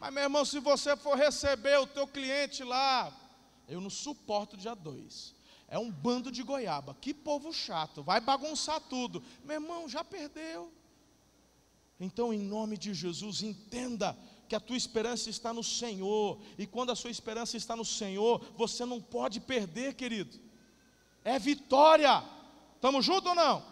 [0.00, 3.16] Mas, meu irmão, se você for receber o teu cliente lá,
[3.68, 5.32] eu não suporto dia 2.
[5.68, 6.96] É um bando de goiaba.
[7.00, 9.22] Que povo chato, vai bagunçar tudo.
[9.44, 10.72] Meu irmão, já perdeu.
[12.00, 14.18] Então, em nome de Jesus, entenda
[14.48, 18.44] que a tua esperança está no Senhor, e quando a sua esperança está no Senhor,
[18.56, 20.38] você não pode perder, querido.
[21.22, 22.24] É vitória.
[22.74, 23.62] Estamos juntos ou não?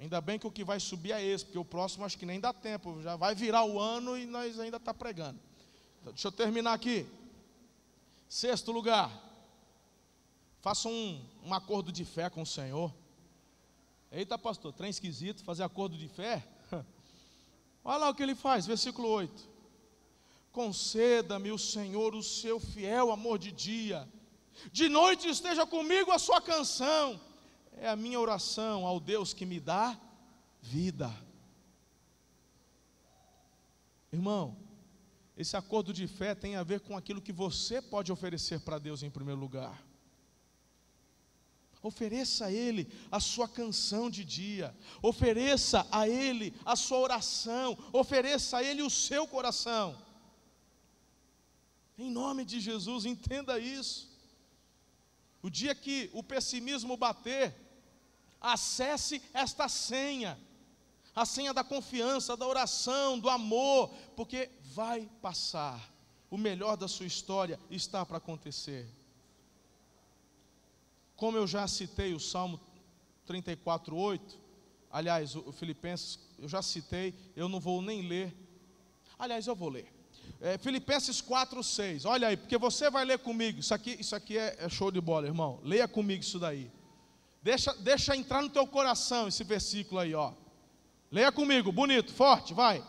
[0.00, 2.40] Ainda bem que o que vai subir é esse, porque o próximo acho que nem
[2.40, 5.38] dá tempo, já vai virar o ano e nós ainda está pregando.
[6.00, 7.04] Então, deixa eu terminar aqui.
[8.28, 9.10] Sexto lugar,
[10.60, 12.94] faça um, um acordo de fé com o Senhor.
[14.10, 16.46] Eita, pastor, trem esquisito, fazer acordo de fé.
[17.88, 19.48] Olha lá o que ele faz, versículo 8.
[20.52, 24.06] Conceda-me o Senhor o seu fiel amor de dia,
[24.70, 27.18] de noite esteja comigo a sua canção,
[27.78, 29.98] é a minha oração ao Deus que me dá
[30.60, 31.10] vida.
[34.12, 34.54] Irmão,
[35.34, 39.02] esse acordo de fé tem a ver com aquilo que você pode oferecer para Deus
[39.02, 39.82] em primeiro lugar.
[41.82, 48.58] Ofereça a Ele a sua canção de dia, ofereça a Ele a sua oração, ofereça
[48.58, 49.96] a Ele o seu coração.
[51.96, 54.08] Em nome de Jesus, entenda isso.
[55.42, 57.54] O dia que o pessimismo bater,
[58.40, 60.38] acesse esta senha,
[61.14, 65.92] a senha da confiança, da oração, do amor, porque vai passar.
[66.30, 68.97] O melhor da sua história está para acontecer.
[71.18, 72.60] Como eu já citei o Salmo
[73.26, 74.38] 34, 8,
[74.88, 78.32] aliás, o, Filipenses, eu já citei, eu não vou nem ler.
[79.18, 79.92] Aliás, eu vou ler.
[80.40, 82.04] É, Filipenses 4, 6.
[82.04, 83.58] Olha aí, porque você vai ler comigo.
[83.58, 85.58] Isso aqui, isso aqui é, é, show de bola, irmão.
[85.64, 86.70] Leia comigo isso daí.
[87.42, 90.32] Deixa, deixa entrar no teu coração esse versículo aí, ó.
[91.10, 92.80] Leia comigo, bonito, forte, vai.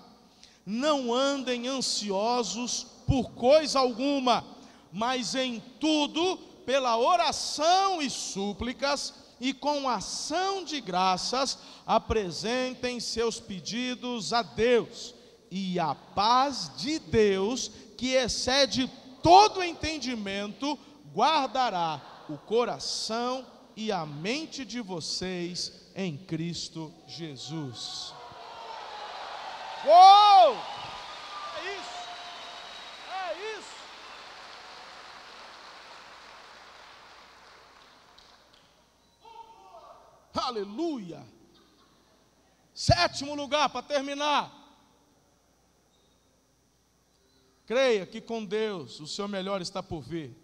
[0.63, 4.45] Não andem ansiosos por coisa alguma,
[4.93, 9.11] mas em tudo pela oração e súplicas
[9.41, 15.15] e com ação de graças apresentem seus pedidos a Deus,
[15.49, 18.87] e a paz de Deus, que excede
[19.23, 20.77] todo entendimento,
[21.11, 21.99] guardará
[22.29, 23.43] o coração
[23.75, 28.13] e a mente de vocês em Cristo Jesus.
[29.83, 30.78] Uou!
[40.59, 41.25] Aleluia.
[42.73, 44.53] Sétimo lugar, para terminar.
[47.65, 50.35] Creia que com Deus o seu melhor está por vir.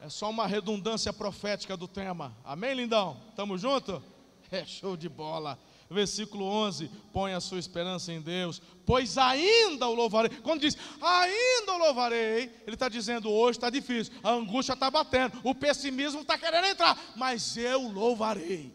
[0.00, 2.36] É só uma redundância profética do tema.
[2.44, 3.20] Amém, lindão?
[3.34, 4.02] Tamo junto?
[4.52, 5.58] É show de bola.
[5.90, 10.30] Versículo 11: põe a sua esperança em Deus, pois ainda o louvarei.
[10.42, 15.38] Quando diz ainda o louvarei, ele está dizendo hoje está difícil, a angústia está batendo,
[15.44, 18.74] o pessimismo está querendo entrar, mas eu louvarei.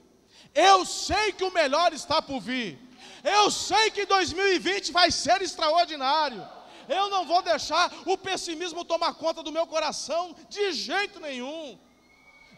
[0.53, 2.79] Eu sei que o melhor está por vir.
[3.23, 6.47] Eu sei que 2020 vai ser extraordinário.
[6.87, 11.77] Eu não vou deixar o pessimismo tomar conta do meu coração de jeito nenhum.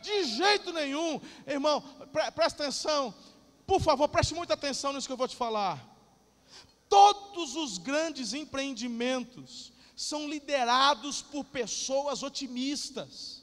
[0.02, 1.20] De jeito nenhum.
[1.46, 1.82] Irmão,
[2.12, 3.14] pre presta atenção.
[3.72, 5.82] Por favor, preste muita atenção nisso que eu vou te falar.
[6.90, 13.42] Todos os grandes empreendimentos são liderados por pessoas otimistas.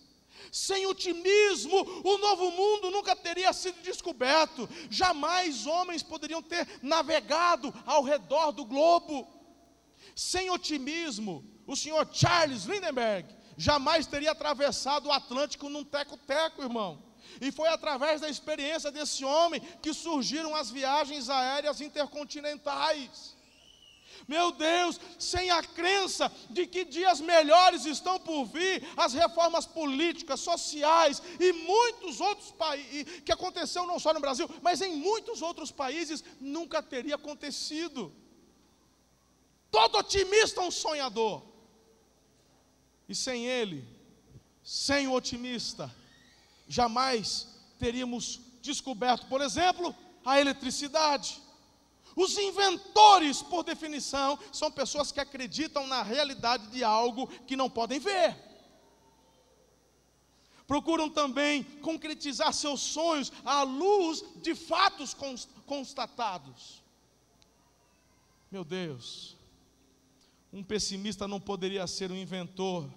[0.53, 8.03] Sem otimismo, o novo mundo nunca teria sido descoberto, jamais homens poderiam ter navegado ao
[8.03, 9.27] redor do globo.
[10.15, 17.08] Sem otimismo, o senhor Charles Lindbergh jamais teria atravessado o Atlântico num teco-teco, irmão.
[17.41, 23.37] E foi através da experiência desse homem que surgiram as viagens aéreas intercontinentais.
[24.27, 30.41] Meu Deus, sem a crença de que dias melhores estão por vir, as reformas políticas,
[30.41, 35.71] sociais e muitos outros países, que aconteceu não só no Brasil, mas em muitos outros
[35.71, 38.13] países, nunca teria acontecido.
[39.71, 41.43] Todo otimista é um sonhador.
[43.09, 43.87] E sem ele,
[44.63, 45.95] sem o otimista,
[46.69, 47.49] jamais
[47.79, 49.95] teríamos descoberto, por exemplo,
[50.25, 51.41] a eletricidade.
[52.15, 57.99] Os inventores, por definição, são pessoas que acreditam na realidade de algo que não podem
[57.99, 58.37] ver.
[60.67, 65.17] Procuram também concretizar seus sonhos à luz de fatos
[65.65, 66.83] constatados.
[68.51, 69.37] Meu Deus,
[70.53, 72.93] um pessimista não poderia ser um inventor,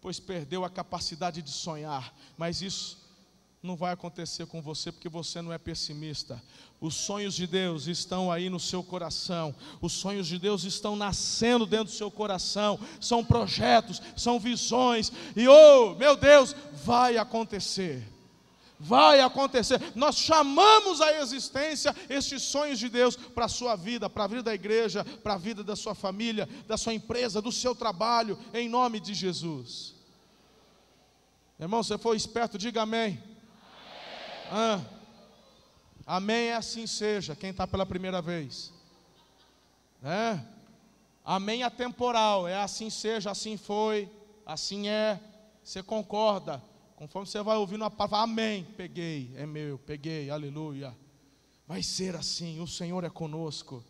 [0.00, 3.05] pois perdeu a capacidade de sonhar, mas isso
[3.66, 6.42] não vai acontecer com você porque você não é pessimista.
[6.80, 9.54] Os sonhos de Deus estão aí no seu coração.
[9.80, 12.78] Os sonhos de Deus estão nascendo dentro do seu coração.
[13.00, 15.12] São projetos, são visões.
[15.34, 16.54] E oh, meu Deus,
[16.84, 18.06] vai acontecer.
[18.78, 19.80] Vai acontecer.
[19.94, 24.42] Nós chamamos à existência estes sonhos de Deus para a sua vida, para a vida
[24.42, 28.68] da igreja, para a vida da sua família, da sua empresa, do seu trabalho, em
[28.68, 29.94] nome de Jesus.
[31.58, 33.18] Irmão, você foi esperto, diga amém.
[34.50, 34.80] Ah,
[36.06, 37.34] amém, é assim seja.
[37.34, 38.72] Quem está pela primeira vez,
[40.02, 40.40] é.
[41.24, 44.08] Amém atemporal, é assim seja, assim foi,
[44.44, 45.20] assim é.
[45.62, 46.62] Você concorda?
[46.94, 50.96] Conforme você vai ouvindo a palavra, amém, peguei, é meu, peguei, aleluia.
[51.66, 53.84] Vai ser assim, o Senhor é conosco.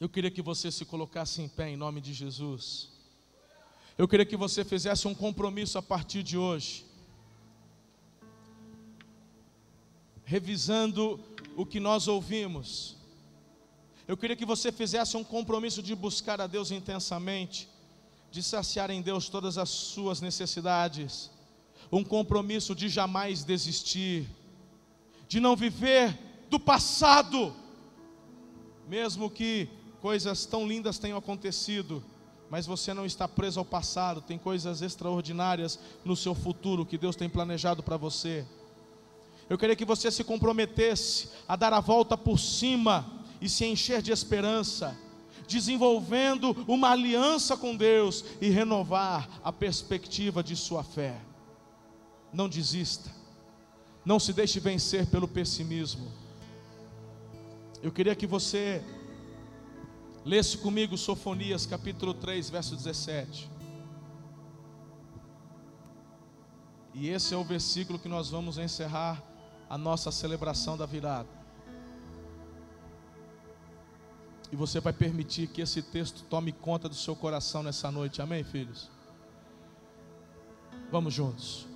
[0.00, 2.88] Eu queria que você se colocasse em pé em nome de Jesus.
[3.98, 6.86] Eu queria que você fizesse um compromisso a partir de hoje.
[10.30, 11.18] Revisando
[11.56, 12.96] o que nós ouvimos.
[14.06, 17.68] Eu queria que você fizesse um compromisso de buscar a Deus intensamente,
[18.30, 21.32] de saciar em Deus todas as suas necessidades,
[21.90, 24.24] um compromisso de jamais desistir,
[25.26, 26.16] de não viver
[26.48, 27.52] do passado,
[28.88, 29.68] mesmo que
[30.00, 32.04] coisas tão lindas tenham acontecido,
[32.48, 37.16] mas você não está preso ao passado, tem coisas extraordinárias no seu futuro que Deus
[37.16, 38.46] tem planejado para você.
[39.50, 43.04] Eu queria que você se comprometesse a dar a volta por cima
[43.40, 44.96] e se encher de esperança,
[45.48, 51.20] desenvolvendo uma aliança com Deus e renovar a perspectiva de sua fé.
[52.32, 53.10] Não desista,
[54.04, 56.06] não se deixe vencer pelo pessimismo.
[57.82, 58.80] Eu queria que você
[60.24, 63.50] lesse comigo Sofonias capítulo 3, verso 17.
[66.94, 69.29] E esse é o versículo que nós vamos encerrar
[69.70, 71.28] a nossa celebração da virada.
[74.50, 78.20] E você vai permitir que esse texto tome conta do seu coração nessa noite.
[78.20, 78.90] Amém, filhos?
[80.90, 81.68] Vamos juntos.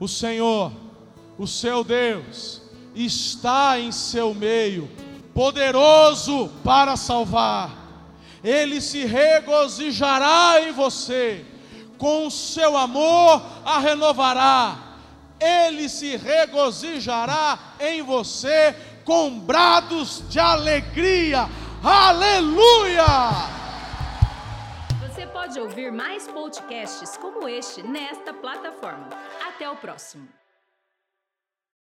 [0.00, 0.72] O Senhor,
[1.36, 2.62] o seu Deus,
[2.94, 4.90] está em seu meio,
[5.34, 7.84] poderoso para salvar.
[8.42, 11.44] Ele se regozijará em você,
[11.98, 14.85] com o seu amor a renovará.
[15.40, 18.74] Ele se regozijará em você
[19.04, 21.48] com brados de alegria
[21.88, 23.04] Aleluia!
[25.06, 29.08] Você pode ouvir mais podcasts como este nesta plataforma.
[29.46, 30.28] Até o próximo.